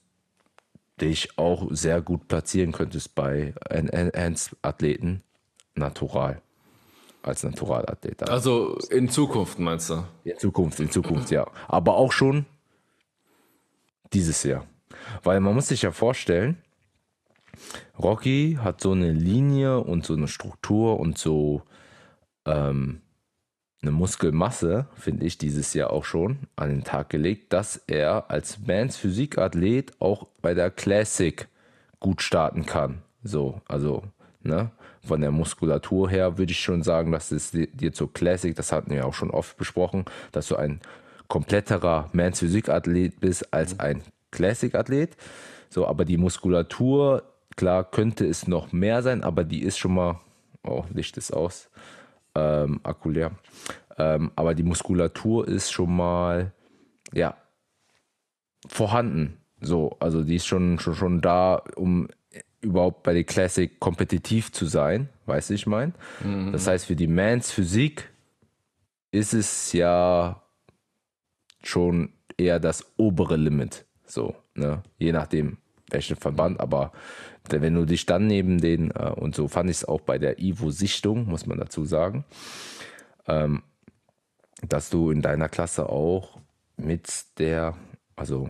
dich 1.00 1.38
auch 1.38 1.68
sehr 1.70 2.00
gut 2.00 2.28
platzieren 2.28 2.72
könntest 2.72 3.14
bei 3.14 3.54
Enhanced-Athleten 3.70 5.22
natural. 5.74 6.42
Als 7.22 7.42
Naturalathlet. 7.42 8.28
Also 8.28 8.78
in 8.90 9.08
Zukunft 9.08 9.58
meinst 9.58 9.90
du? 9.90 10.04
In 10.24 10.38
Zukunft, 10.38 10.80
in 10.80 10.90
Zukunft, 10.90 11.30
ja. 11.30 11.46
Aber 11.66 11.96
auch 11.96 12.12
schon 12.12 12.46
dieses 14.12 14.44
Jahr. 14.44 14.64
Weil 15.24 15.40
man 15.40 15.54
muss 15.54 15.68
sich 15.68 15.82
ja 15.82 15.90
vorstellen, 15.90 16.62
Rocky 17.98 18.58
hat 18.62 18.80
so 18.80 18.92
eine 18.92 19.12
Linie 19.12 19.80
und 19.80 20.06
so 20.06 20.14
eine 20.14 20.28
Struktur 20.28 21.00
und 21.00 21.18
so 21.18 21.62
ähm, 22.46 23.02
eine 23.80 23.92
Muskelmasse, 23.92 24.86
finde 24.96 25.26
ich, 25.26 25.38
dieses 25.38 25.72
Jahr 25.74 25.90
auch 25.90 26.04
schon 26.04 26.38
an 26.56 26.70
den 26.70 26.84
Tag 26.84 27.10
gelegt, 27.10 27.52
dass 27.52 27.76
er 27.86 28.30
als 28.30 28.64
Bands 28.64 28.96
Physikathlet 28.96 29.92
auch 30.00 30.26
bei 30.42 30.54
der 30.54 30.70
Classic 30.70 31.46
gut 32.00 32.22
starten 32.22 32.66
kann. 32.66 33.02
So, 33.22 33.60
also, 33.68 34.02
ne, 34.42 34.70
von 35.02 35.20
der 35.20 35.30
Muskulatur 35.30 36.10
her 36.10 36.38
würde 36.38 36.52
ich 36.52 36.60
schon 36.60 36.82
sagen, 36.82 37.12
dass 37.12 37.30
es 37.30 37.52
dir 37.52 37.92
zur 37.92 38.12
Classic, 38.12 38.54
das 38.54 38.72
hatten 38.72 38.90
wir 38.90 39.06
auch 39.06 39.14
schon 39.14 39.30
oft 39.30 39.56
besprochen, 39.56 40.04
dass 40.32 40.48
du 40.48 40.56
ein 40.56 40.80
kompletterer 41.28 42.08
Mans 42.12 42.40
Physikathlet 42.40 43.20
bist 43.20 43.52
als 43.52 43.74
mhm. 43.74 43.80
ein 43.80 44.02
Classic-Athlet. 44.32 45.16
So, 45.70 45.86
aber 45.86 46.04
die 46.04 46.16
Muskulatur, 46.16 47.22
klar, 47.56 47.84
könnte 47.84 48.26
es 48.26 48.48
noch 48.48 48.72
mehr 48.72 49.02
sein, 49.02 49.22
aber 49.22 49.44
die 49.44 49.62
ist 49.62 49.78
schon 49.78 49.94
mal, 49.94 50.20
oh, 50.64 50.84
Licht 50.92 51.16
ist 51.16 51.32
aus 51.32 51.68
ähm, 52.38 52.80
Akku 52.82 53.10
leer. 53.10 53.32
Ähm, 53.96 54.30
aber 54.36 54.54
die 54.54 54.62
Muskulatur 54.62 55.46
ist 55.48 55.72
schon 55.72 55.94
mal, 55.94 56.52
ja, 57.12 57.36
vorhanden. 58.66 59.38
So, 59.60 59.96
also 59.98 60.22
die 60.22 60.36
ist 60.36 60.46
schon, 60.46 60.78
schon, 60.78 60.94
schon 60.94 61.20
da, 61.20 61.62
um 61.76 62.08
überhaupt 62.60 63.02
bei 63.02 63.12
der 63.12 63.24
Classic 63.24 63.78
kompetitiv 63.80 64.52
zu 64.52 64.66
sein, 64.66 65.08
weißt 65.26 65.50
du, 65.50 65.54
ich 65.54 65.66
meine? 65.66 65.92
Mhm. 66.24 66.52
Das 66.52 66.66
heißt, 66.66 66.86
für 66.86 66.96
die 66.96 67.06
Mans 67.06 67.50
Physik 67.50 68.10
ist 69.10 69.32
es 69.32 69.72
ja 69.72 70.42
schon 71.62 72.12
eher 72.36 72.60
das 72.60 72.92
obere 72.96 73.36
Limit, 73.36 73.86
so, 74.04 74.36
ne? 74.54 74.82
Je 74.98 75.12
nachdem, 75.12 75.58
welchen 75.90 76.16
Verband, 76.16 76.60
aber 76.60 76.92
wenn 77.50 77.74
du 77.74 77.84
dich 77.84 78.06
dann 78.06 78.26
neben 78.26 78.60
den, 78.60 78.90
äh, 78.90 79.10
und 79.16 79.34
so 79.34 79.48
fand 79.48 79.70
ich 79.70 79.78
es 79.78 79.84
auch 79.84 80.00
bei 80.00 80.18
der 80.18 80.38
Ivo-Sichtung, 80.38 81.26
muss 81.26 81.46
man 81.46 81.58
dazu 81.58 81.84
sagen, 81.84 82.24
ähm, 83.26 83.62
dass 84.62 84.90
du 84.90 85.10
in 85.10 85.22
deiner 85.22 85.48
Klasse 85.48 85.88
auch 85.88 86.38
mit 86.76 87.24
der, 87.38 87.74
also 88.16 88.48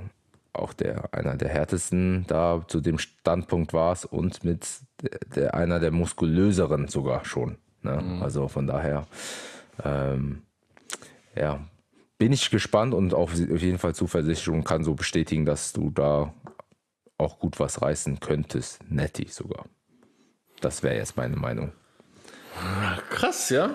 auch 0.52 0.72
der 0.72 1.14
einer 1.14 1.36
der 1.36 1.48
härtesten 1.48 2.24
da 2.26 2.64
zu 2.66 2.80
dem 2.80 2.98
Standpunkt 2.98 3.72
warst 3.72 4.06
und 4.06 4.44
mit 4.44 4.66
der, 5.02 5.18
der 5.34 5.54
einer 5.54 5.78
der 5.80 5.90
muskulöseren 5.90 6.88
sogar 6.88 7.24
schon. 7.24 7.58
Ne? 7.82 8.00
Mhm. 8.02 8.22
Also 8.22 8.48
von 8.48 8.66
daher, 8.66 9.06
ähm, 9.84 10.42
ja, 11.36 11.60
bin 12.18 12.32
ich 12.32 12.50
gespannt 12.50 12.94
und 12.94 13.14
auch 13.14 13.30
auf 13.30 13.62
jeden 13.62 13.78
Fall 13.78 13.94
zuversichtlich 13.94 14.52
und 14.52 14.64
kann 14.64 14.82
so 14.82 14.94
bestätigen, 14.94 15.44
dass 15.44 15.72
du 15.72 15.90
da 15.90 16.34
auch 17.18 17.38
gut 17.38 17.60
was 17.60 17.82
reißen 17.82 18.20
könntest. 18.20 18.80
Netti 18.90 19.28
sogar. 19.28 19.66
Das 20.60 20.82
wäre 20.82 20.96
jetzt 20.96 21.16
meine 21.16 21.36
Meinung. 21.36 21.72
Krass, 23.10 23.50
ja. 23.50 23.70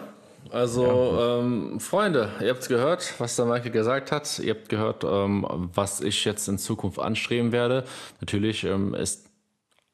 Also, 0.51 0.85
ja, 0.85 1.39
ähm, 1.39 1.79
Freunde, 1.79 2.29
ihr 2.41 2.49
habt 2.49 2.61
es 2.61 2.67
gehört, 2.67 3.13
was 3.19 3.35
der 3.35 3.45
Michael 3.45 3.71
gesagt 3.71 4.11
hat. 4.11 4.39
Ihr 4.39 4.55
habt 4.55 4.69
gehört, 4.69 5.03
ähm, 5.03 5.45
was 5.73 6.01
ich 6.01 6.25
jetzt 6.25 6.47
in 6.47 6.57
Zukunft 6.57 6.99
anstreben 6.99 7.51
werde. 7.51 7.85
Natürlich 8.19 8.63
ähm, 8.65 8.93
ist 8.93 9.29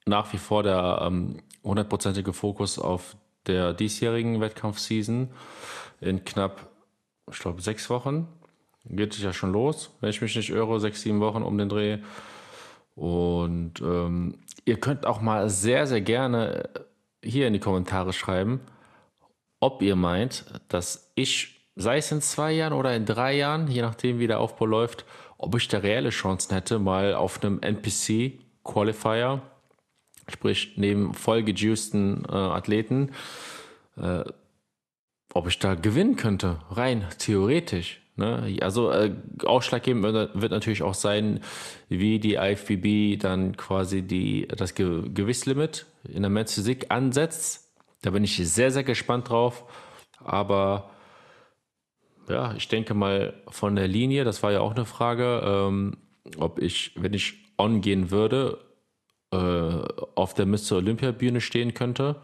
nach 0.06 0.34
wie 0.34 0.38
vor 0.38 0.64
der 0.64 1.02
ähm, 1.04 1.42
hundertprozentige 1.64 2.34
Fokus 2.34 2.80
auf 2.80 3.16
der 3.46 3.74
diesjährigen 3.74 4.42
Wettkampfseason 4.42 5.30
in 6.02 6.26
knapp, 6.26 6.68
ich 7.32 7.40
glaube, 7.40 7.62
sechs 7.62 7.90
Wochen. 7.90 8.28
Geht 8.86 9.14
es 9.14 9.22
ja 9.22 9.34
schon 9.34 9.52
los, 9.52 9.92
wenn 10.02 10.10
ich 10.10 10.22
mich 10.22 10.36
nicht 10.36 10.50
irre, 10.50 10.80
sechs, 10.80 11.02
sieben 11.02 11.20
Wochen 11.20 11.44
um 11.44 11.58
den 11.58 11.70
Dreh. 11.70 12.00
Und 13.00 13.80
ähm, 13.82 14.40
ihr 14.66 14.78
könnt 14.78 15.06
auch 15.06 15.22
mal 15.22 15.50
sehr, 15.50 15.88
sehr 15.88 16.02
gerne 16.02 16.70
hier 17.24 17.48
in 17.48 17.54
die 17.54 17.62
Kommentare 17.62 18.12
schreiben, 18.12 18.60
ob 19.62 19.82
ihr 19.82 19.96
meint, 19.96 20.44
dass 20.68 21.10
ich, 21.16 21.62
sei 21.78 22.00
es 22.00 22.12
in 22.12 22.22
zwei 22.22 22.52
Jahren 22.52 22.74
oder 22.74 22.94
in 22.94 23.06
drei 23.06 23.38
Jahren, 23.38 23.70
je 23.70 23.82
nachdem 23.82 24.20
wie 24.20 24.28
der 24.28 24.42
Aufbau 24.42 24.66
läuft, 24.66 25.06
ob 25.38 25.56
ich 25.56 25.70
da 25.70 25.78
reelle 25.78 26.10
Chancen 26.10 26.54
hätte, 26.54 26.78
mal 26.78 27.14
auf 27.14 27.42
einem 27.42 27.62
NPC-Qualifier, 27.62 29.44
sprich 30.28 30.74
neben 30.76 31.14
voll 31.14 31.44
gejuicten 31.44 32.26
äh, 32.26 32.36
Athleten, 32.36 33.12
äh, 33.96 34.26
ob 35.34 35.48
ich 35.48 35.58
da 35.58 35.76
gewinnen 35.76 36.18
könnte, 36.18 36.60
rein 36.70 37.08
theoretisch. 37.18 38.02
Ne? 38.20 38.58
Also 38.62 38.92
äh, 38.92 39.12
ausschlaggebend 39.44 40.04
wird 40.04 40.52
natürlich 40.52 40.84
auch 40.84 40.94
sein, 40.94 41.40
wie 41.88 42.20
die 42.20 42.36
IFBB 42.36 43.20
dann 43.20 43.58
quasi 43.58 44.04
die, 44.04 44.48
das 44.48 44.76
Ge 44.76 45.10
Gewichtslimit 45.12 45.88
in 46.08 46.22
der 46.22 46.30
Men's 46.30 46.54
Physik 46.54 46.86
ansetzt 46.90 47.70
da 48.02 48.12
bin 48.12 48.24
ich 48.24 48.38
sehr, 48.38 48.72
sehr 48.72 48.84
gespannt 48.84 49.30
drauf. 49.30 49.66
Aber 50.24 50.92
ja, 52.28 52.54
ich 52.56 52.68
denke 52.68 52.94
mal 52.94 53.42
von 53.48 53.76
der 53.76 53.88
Linie, 53.88 54.24
das 54.24 54.44
war 54.44 54.52
ja 54.52 54.62
auch 54.62 54.76
eine 54.76 54.86
Frage, 54.86 55.42
ähm, 55.44 55.98
ob 56.38 56.60
ich, 56.60 56.94
wenn 56.96 57.14
ich 57.14 57.54
on 57.58 57.82
gehen 57.82 58.12
würde, 58.12 58.60
äh, 59.32 59.38
auf 60.16 60.34
der 60.34 60.46
Mr. 60.46 60.74
Olympia 60.74 61.12
Bühne 61.12 61.42
stehen 61.42 61.74
könnte. 61.74 62.22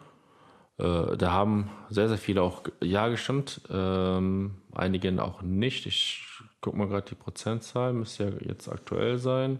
Äh, 0.77 1.17
da 1.17 1.31
haben 1.31 1.69
sehr, 1.89 2.09
sehr 2.09 2.17
viele 2.17 2.41
auch 2.41 2.63
Ja 2.81 3.07
gestimmt, 3.07 3.61
ähm, 3.69 4.61
einige 4.73 5.23
auch 5.23 5.41
nicht. 5.41 5.85
Ich 5.85 6.23
gucke 6.61 6.77
mal 6.77 6.87
gerade 6.87 7.09
die 7.09 7.15
Prozentzahl, 7.15 7.93
müsste 7.93 8.25
ja 8.25 8.31
jetzt 8.47 8.67
aktuell 8.67 9.17
sein. 9.17 9.59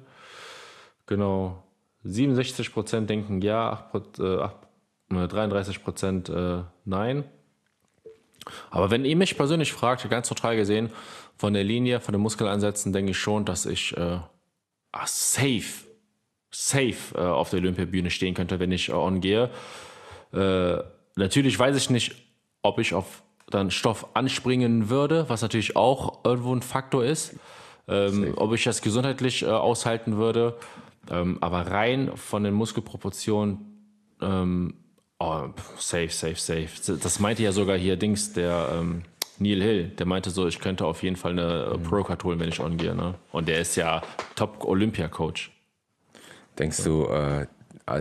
Genau, 1.06 1.64
67 2.04 2.74
Prozent 2.74 3.10
denken 3.10 3.42
ja, 3.42 3.90
8, 3.94 4.20
äh, 4.20 4.38
8 4.38 4.56
33 5.10 5.84
Prozent 5.84 6.30
äh, 6.30 6.64
nein. 6.84 7.26
Aber 8.70 8.92
wenn 8.92 9.06
ihr 9.06 9.16
mich 9.16 9.38
persönlich 9.38 9.74
fragt, 9.74 10.08
ganz 10.10 10.28
total 10.28 10.56
gesehen, 10.56 10.90
von 11.38 11.54
der 11.54 11.64
Linie, 11.64 12.00
von 12.00 12.14
den 12.14 12.22
Muskelansätzen, 12.22 12.94
denke 12.94 13.12
ich 13.12 13.18
schon, 13.18 13.46
dass 13.46 13.66
ich 13.66 13.96
äh, 13.98 14.20
ah, 14.92 15.08
safe, 15.08 15.86
safe 16.52 17.16
äh, 17.16 17.20
auf 17.20 17.50
der 17.50 17.60
Olympiabühne 17.60 18.10
stehen 18.10 18.34
könnte, 18.34 18.60
wenn 18.60 18.72
ich 18.72 18.90
äh, 18.90 18.94
on 18.94 19.22
gehe. 19.22 19.50
Äh, 20.34 20.78
natürlich 21.16 21.58
weiß 21.58 21.76
ich 21.76 21.90
nicht, 21.90 22.16
ob 22.62 22.80
ich 22.80 22.94
auf 22.94 23.24
dann 23.50 23.70
Stoff 23.70 24.08
anspringen 24.16 24.90
würde, 24.90 25.30
was 25.30 25.42
natürlich 25.42 25.76
auch 25.76 26.26
irgendwo 26.26 26.54
ein 26.54 26.62
Faktor 26.62 27.04
ist. 27.06 27.36
Ähm, 27.88 28.34
ob 28.38 28.52
ich 28.54 28.64
das 28.64 28.82
gesundheitlich 28.82 29.44
äh, 29.44 29.46
aushalten 29.46 30.18
würde. 30.18 30.58
Ähm, 31.12 31.38
aber 31.42 31.68
rein 31.70 32.12
von 32.16 32.44
den 32.44 32.56
Muskelproportionen 32.56 33.60
ähm, 34.22 34.74
Oh, 35.18 35.48
safe, 35.78 36.10
safe, 36.10 36.36
safe. 36.36 36.98
Das 37.02 37.20
meinte 37.20 37.42
ja 37.42 37.54
sogar 37.54 37.78
hier 37.78 37.96
Dings, 37.96 38.34
der 38.34 38.70
ähm, 38.74 39.04
Neil 39.40 39.62
Hill, 39.62 39.88
der 39.88 40.06
meinte 40.06 40.30
so, 40.30 40.46
ich 40.48 40.60
könnte 40.60 40.86
auf 40.86 41.04
jeden 41.04 41.16
Fall 41.16 41.32
eine 41.32 41.78
mhm. 41.78 41.84
Pro-Card 41.84 42.24
holen, 42.26 42.40
wenn 42.40 42.50
ich 42.50 42.60
ongehe. 42.60 42.94
Ne? 42.94 43.16
Und 43.32 43.48
der 43.48 43.60
ist 43.62 43.78
ja 43.78 44.02
Top-Olympia-Coach. 44.36 45.52
Denkst 46.60 46.84
du, 46.84 47.06
äh, 47.06 47.48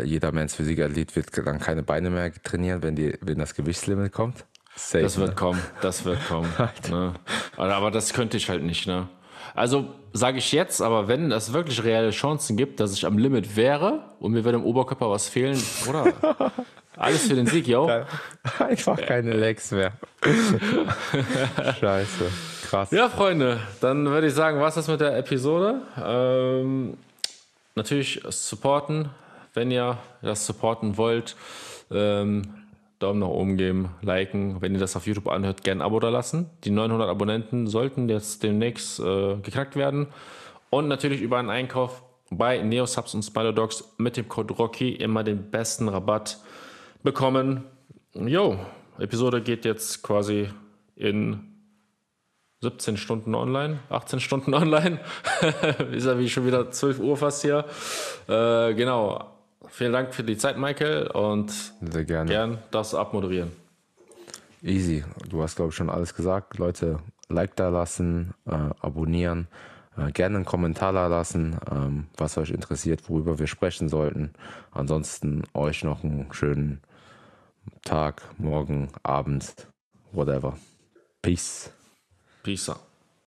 jeder 0.04 0.32
Mensch 0.32 0.54
Physikathlet 0.54 1.14
wird 1.16 1.36
dann 1.46 1.58
keine 1.58 1.82
Beine 1.82 2.10
mehr 2.10 2.32
trainieren, 2.42 2.82
wenn, 2.82 2.96
die, 2.96 3.16
wenn 3.20 3.38
das 3.38 3.54
Gewichtslimit 3.54 4.12
kommt? 4.12 4.44
Safe, 4.76 5.02
das 5.02 5.18
wird 5.18 5.30
ne? 5.30 5.34
kommen, 5.34 5.62
das 5.82 6.04
wird 6.04 6.26
kommen. 6.26 6.52
ne? 6.90 7.14
Aber 7.56 7.90
das 7.90 8.12
könnte 8.12 8.36
ich 8.36 8.48
halt 8.48 8.62
nicht, 8.62 8.86
ne? 8.86 9.08
Also 9.54 9.94
sage 10.12 10.38
ich 10.38 10.50
jetzt, 10.50 10.82
aber 10.82 11.06
wenn 11.06 11.30
es 11.30 11.52
wirklich 11.52 11.84
reelle 11.84 12.10
Chancen 12.10 12.56
gibt, 12.56 12.80
dass 12.80 12.92
ich 12.92 13.06
am 13.06 13.18
Limit 13.18 13.56
wäre 13.56 14.04
und 14.18 14.32
mir 14.32 14.44
würde 14.44 14.58
im 14.58 14.64
Oberkörper 14.64 15.10
was 15.10 15.28
fehlen, 15.28 15.62
oder? 15.88 16.12
Alles 16.96 17.26
für 17.26 17.34
den 17.34 17.46
Sieg, 17.46 17.66
yo. 17.66 17.88
Einfach 18.58 19.00
keine 19.00 19.32
Legs 19.32 19.70
mehr. 19.72 19.92
Scheiße. 21.80 22.30
Krass. 22.68 22.90
Ja, 22.92 23.08
Freunde, 23.08 23.60
dann 23.80 24.06
würde 24.06 24.28
ich 24.28 24.34
sagen, 24.34 24.60
was 24.60 24.76
ist 24.76 24.88
mit 24.88 25.00
der 25.00 25.16
Episode? 25.18 25.82
Ähm, 26.02 26.96
natürlich 27.74 28.22
supporten, 28.28 29.10
wenn 29.54 29.70
ihr 29.70 29.98
das 30.22 30.46
supporten 30.46 30.96
wollt. 30.96 31.36
Ähm, 31.90 32.42
Daumen 32.98 33.20
nach 33.20 33.28
oben 33.28 33.56
geben, 33.56 33.90
liken. 34.02 34.60
Wenn 34.60 34.72
ihr 34.72 34.80
das 34.80 34.96
auf 34.96 35.06
YouTube 35.06 35.28
anhört, 35.28 35.64
gerne 35.64 35.82
ein 35.82 35.86
Abo 35.86 36.00
da 36.00 36.08
lassen. 36.08 36.50
Die 36.64 36.70
900 36.70 37.08
Abonnenten 37.08 37.66
sollten 37.66 38.08
jetzt 38.08 38.42
demnächst 38.42 39.00
äh, 39.00 39.36
geknackt 39.36 39.76
werden. 39.76 40.08
Und 40.70 40.88
natürlich 40.88 41.20
über 41.20 41.38
einen 41.38 41.50
Einkauf 41.50 42.02
bei 42.30 42.58
Neosubs 42.58 43.14
und 43.14 43.22
Spider-Dogs 43.22 43.94
mit 43.98 44.16
dem 44.16 44.28
Code 44.28 44.54
Rocky 44.54 44.92
immer 44.92 45.22
den 45.22 45.50
besten 45.50 45.88
Rabatt 45.88 46.38
bekommen. 47.02 47.64
Jo, 48.14 48.58
Episode 48.98 49.42
geht 49.42 49.64
jetzt 49.64 50.02
quasi 50.02 50.48
in 50.96 51.54
17 52.60 52.96
Stunden 52.96 53.34
online, 53.34 53.80
18 53.90 54.20
Stunden 54.20 54.54
online. 54.54 55.00
ist 55.92 56.06
ja 56.06 56.18
wie 56.18 56.28
schon 56.30 56.46
wieder 56.46 56.70
12 56.70 57.00
Uhr 57.00 57.16
fast 57.16 57.42
hier. 57.42 57.66
Äh, 58.28 58.74
genau. 58.74 59.33
Vielen 59.76 59.92
Dank 59.92 60.14
für 60.14 60.22
die 60.22 60.36
Zeit, 60.36 60.56
Michael, 60.56 61.08
und 61.08 61.50
Sehr 61.50 62.04
gerne. 62.04 62.30
gern 62.30 62.58
das 62.70 62.94
abmoderieren. 62.94 63.50
Easy. 64.62 65.04
Du 65.28 65.42
hast, 65.42 65.56
glaube 65.56 65.70
ich, 65.70 65.74
schon 65.74 65.90
alles 65.90 66.14
gesagt. 66.14 66.58
Leute, 66.58 67.00
Like 67.28 67.56
da 67.56 67.70
lassen, 67.70 68.34
äh, 68.46 68.52
abonnieren, 68.52 69.48
äh, 69.96 70.12
gerne 70.12 70.36
einen 70.36 70.44
Kommentar 70.44 70.92
da 70.92 71.08
lassen, 71.08 71.58
ähm, 71.68 72.06
was 72.16 72.38
euch 72.38 72.50
interessiert, 72.50 73.10
worüber 73.10 73.40
wir 73.40 73.48
sprechen 73.48 73.88
sollten. 73.88 74.30
Ansonsten 74.70 75.42
euch 75.54 75.82
noch 75.82 76.04
einen 76.04 76.32
schönen 76.32 76.80
Tag, 77.82 78.22
morgen, 78.38 78.90
Abend, 79.02 79.66
whatever. 80.12 80.56
Peace. 81.20 81.72
Peace 82.44 82.68
out. 82.68 82.78